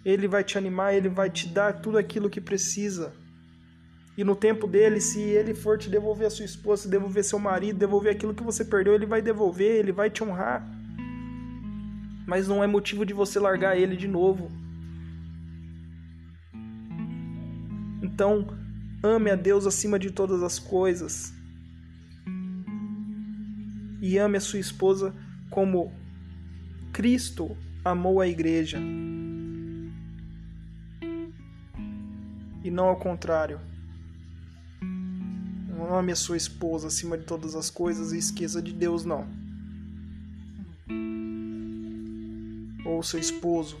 Ele 0.06 0.28
vai 0.28 0.44
te 0.44 0.56
animar, 0.56 0.94
ele 0.94 1.08
vai 1.08 1.28
te 1.28 1.48
dar 1.48 1.80
tudo 1.80 1.98
aquilo 1.98 2.30
que 2.30 2.40
precisa. 2.40 3.12
E 4.16 4.22
no 4.22 4.36
tempo 4.36 4.68
dele, 4.68 5.00
se 5.00 5.20
ele 5.20 5.52
for 5.52 5.76
te 5.76 5.90
devolver 5.90 6.28
a 6.28 6.30
sua 6.30 6.44
esposa, 6.44 6.88
devolver 6.88 7.24
seu 7.24 7.40
marido, 7.40 7.76
devolver 7.76 8.12
aquilo 8.12 8.32
que 8.32 8.44
você 8.44 8.64
perdeu, 8.64 8.94
ele 8.94 9.04
vai 9.04 9.20
devolver, 9.20 9.74
ele 9.74 9.90
vai 9.90 10.08
te 10.08 10.22
honrar. 10.22 10.64
Mas 12.24 12.46
não 12.46 12.62
é 12.62 12.68
motivo 12.68 13.04
de 13.04 13.12
você 13.12 13.40
largar 13.40 13.76
ele 13.76 13.96
de 13.96 14.06
novo. 14.06 14.48
Então, 18.00 18.46
ame 19.02 19.28
a 19.28 19.34
Deus 19.34 19.66
acima 19.66 19.98
de 19.98 20.12
todas 20.12 20.40
as 20.40 20.60
coisas. 20.60 21.34
E 24.00 24.16
ame 24.18 24.36
a 24.36 24.40
sua 24.40 24.60
esposa 24.60 25.12
como 25.50 25.92
Cristo 26.92 27.56
amou 27.84 28.20
a 28.20 28.28
igreja. 28.28 28.80
E 32.66 32.70
não 32.70 32.88
ao 32.88 32.96
contrário. 32.96 33.60
Ame 35.88 36.10
a 36.10 36.16
sua 36.16 36.36
esposa 36.36 36.88
acima 36.88 37.16
de 37.16 37.24
todas 37.24 37.54
as 37.54 37.70
coisas 37.70 38.12
e 38.12 38.18
esqueça 38.18 38.60
de 38.60 38.72
Deus, 38.72 39.04
não. 39.04 39.24
Ou 42.84 43.02
seu 43.04 43.20
esposo 43.20 43.80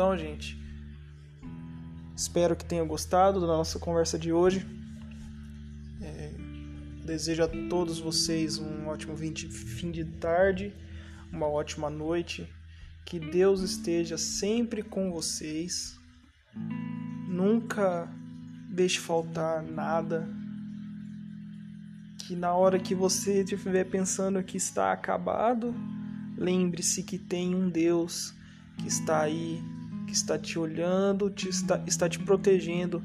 Então, 0.00 0.16
gente, 0.16 0.58
espero 2.16 2.56
que 2.56 2.64
tenham 2.64 2.86
gostado 2.86 3.38
da 3.38 3.46
nossa 3.46 3.78
conversa 3.78 4.18
de 4.18 4.32
hoje. 4.32 4.66
É, 6.00 6.32
desejo 7.04 7.44
a 7.44 7.48
todos 7.68 7.98
vocês 7.98 8.58
um 8.58 8.88
ótimo 8.88 9.14
fim 9.16 9.90
de 9.90 10.04
tarde, 10.04 10.74
uma 11.30 11.46
ótima 11.46 11.90
noite. 11.90 12.48
Que 13.10 13.18
Deus 13.18 13.60
esteja 13.60 14.16
sempre 14.16 14.84
com 14.84 15.10
vocês. 15.10 15.98
Nunca 17.26 18.08
deixe 18.68 19.00
faltar 19.00 19.64
nada. 19.64 20.28
Que 22.18 22.36
na 22.36 22.54
hora 22.54 22.78
que 22.78 22.94
você 22.94 23.42
estiver 23.42 23.82
pensando 23.86 24.40
que 24.44 24.56
está 24.56 24.92
acabado, 24.92 25.74
lembre-se 26.38 27.02
que 27.02 27.18
tem 27.18 27.52
um 27.52 27.68
Deus 27.68 28.32
que 28.78 28.86
está 28.86 29.22
aí 29.22 29.60
que 30.06 30.12
está 30.12 30.38
te 30.38 30.56
olhando, 30.56 31.28
te 31.30 31.48
está, 31.48 31.82
está 31.88 32.08
te 32.08 32.20
protegendo. 32.20 33.02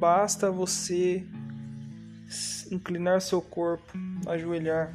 Basta 0.00 0.50
você 0.50 1.24
inclinar 2.72 3.20
seu 3.20 3.40
corpo, 3.40 3.96
ajoelhar, 4.26 4.92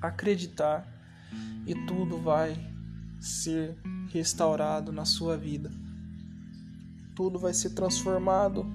acreditar 0.00 0.86
e 1.66 1.74
tudo 1.74 2.16
vai 2.16 2.69
ser 3.20 3.76
restaurado 4.12 4.90
na 4.90 5.04
sua 5.04 5.36
vida. 5.36 5.70
Tudo 7.14 7.38
vai 7.38 7.52
ser 7.52 7.70
transformado 7.70 8.66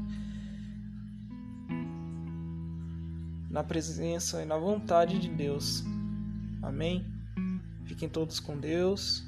na 3.49 3.63
presença 3.63 4.41
e 4.41 4.45
na 4.45 4.57
vontade 4.57 5.17
de 5.17 5.29
Deus. 5.29 5.83
Amém? 6.61 7.05
Fiquem 7.85 8.07
todos 8.09 8.39
com 8.39 8.57
Deus 8.59 9.23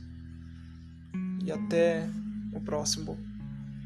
e 1.43 1.51
até 1.51 2.09
o 2.53 2.59
próximo 2.59 3.17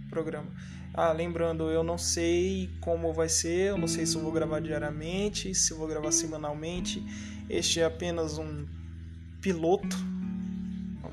programa. 0.10 0.52
Ah, 0.94 1.14
lembrando, 1.14 1.70
eu 1.70 1.84
não 1.84 1.98
sei 1.98 2.70
como 2.82 3.14
vai 3.14 3.30
ser, 3.30 3.70
eu 3.70 3.78
não 3.78 3.88
sei 3.88 4.06
se 4.06 4.16
eu 4.18 4.22
vou 4.22 4.32
gravar 4.32 4.60
diariamente, 4.60 5.56
se 5.56 5.72
eu 5.72 5.78
vou 5.78 5.88
gravar 5.88 6.12
semanalmente. 6.12 7.02
Este 7.50 7.80
é 7.80 7.86
apenas 7.86 8.38
um 8.38 8.66
piloto, 9.42 9.96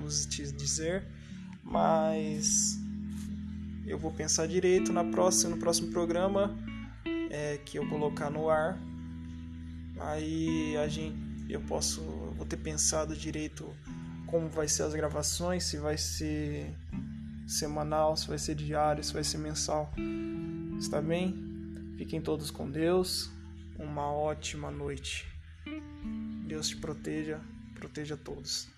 vamos 0.08 0.26
dizer, 0.26 1.04
mas 1.62 2.78
eu 3.86 3.98
vou 3.98 4.10
pensar 4.10 4.46
direito 4.48 4.90
na 4.90 5.04
próxima, 5.04 5.54
no 5.54 5.60
próximo 5.60 5.90
programa 5.92 6.56
é, 7.30 7.58
que 7.58 7.78
eu 7.78 7.86
colocar 7.90 8.30
no 8.30 8.48
ar. 8.48 8.78
Aí 10.00 10.74
a 10.78 10.88
gente, 10.88 11.18
eu 11.46 11.60
posso, 11.60 12.00
vou 12.36 12.46
ter 12.46 12.56
pensado 12.56 13.14
direito 13.14 13.68
como 14.26 14.48
vai 14.48 14.66
ser 14.66 14.84
as 14.84 14.94
gravações, 14.94 15.64
se 15.64 15.76
vai 15.76 15.98
ser 15.98 16.74
semanal, 17.46 18.16
se 18.16 18.28
vai 18.28 18.38
ser 18.38 18.54
diário, 18.54 19.04
se 19.04 19.12
vai 19.12 19.24
ser 19.24 19.36
mensal. 19.36 19.92
Está 20.78 21.02
bem? 21.02 21.94
Fiquem 21.98 22.20
todos 22.20 22.50
com 22.50 22.70
Deus. 22.70 23.30
Uma 23.78 24.10
ótima 24.10 24.70
noite. 24.70 25.26
Deus 26.46 26.68
te 26.68 26.76
proteja, 26.76 27.40
proteja 27.74 28.16
todos. 28.16 28.68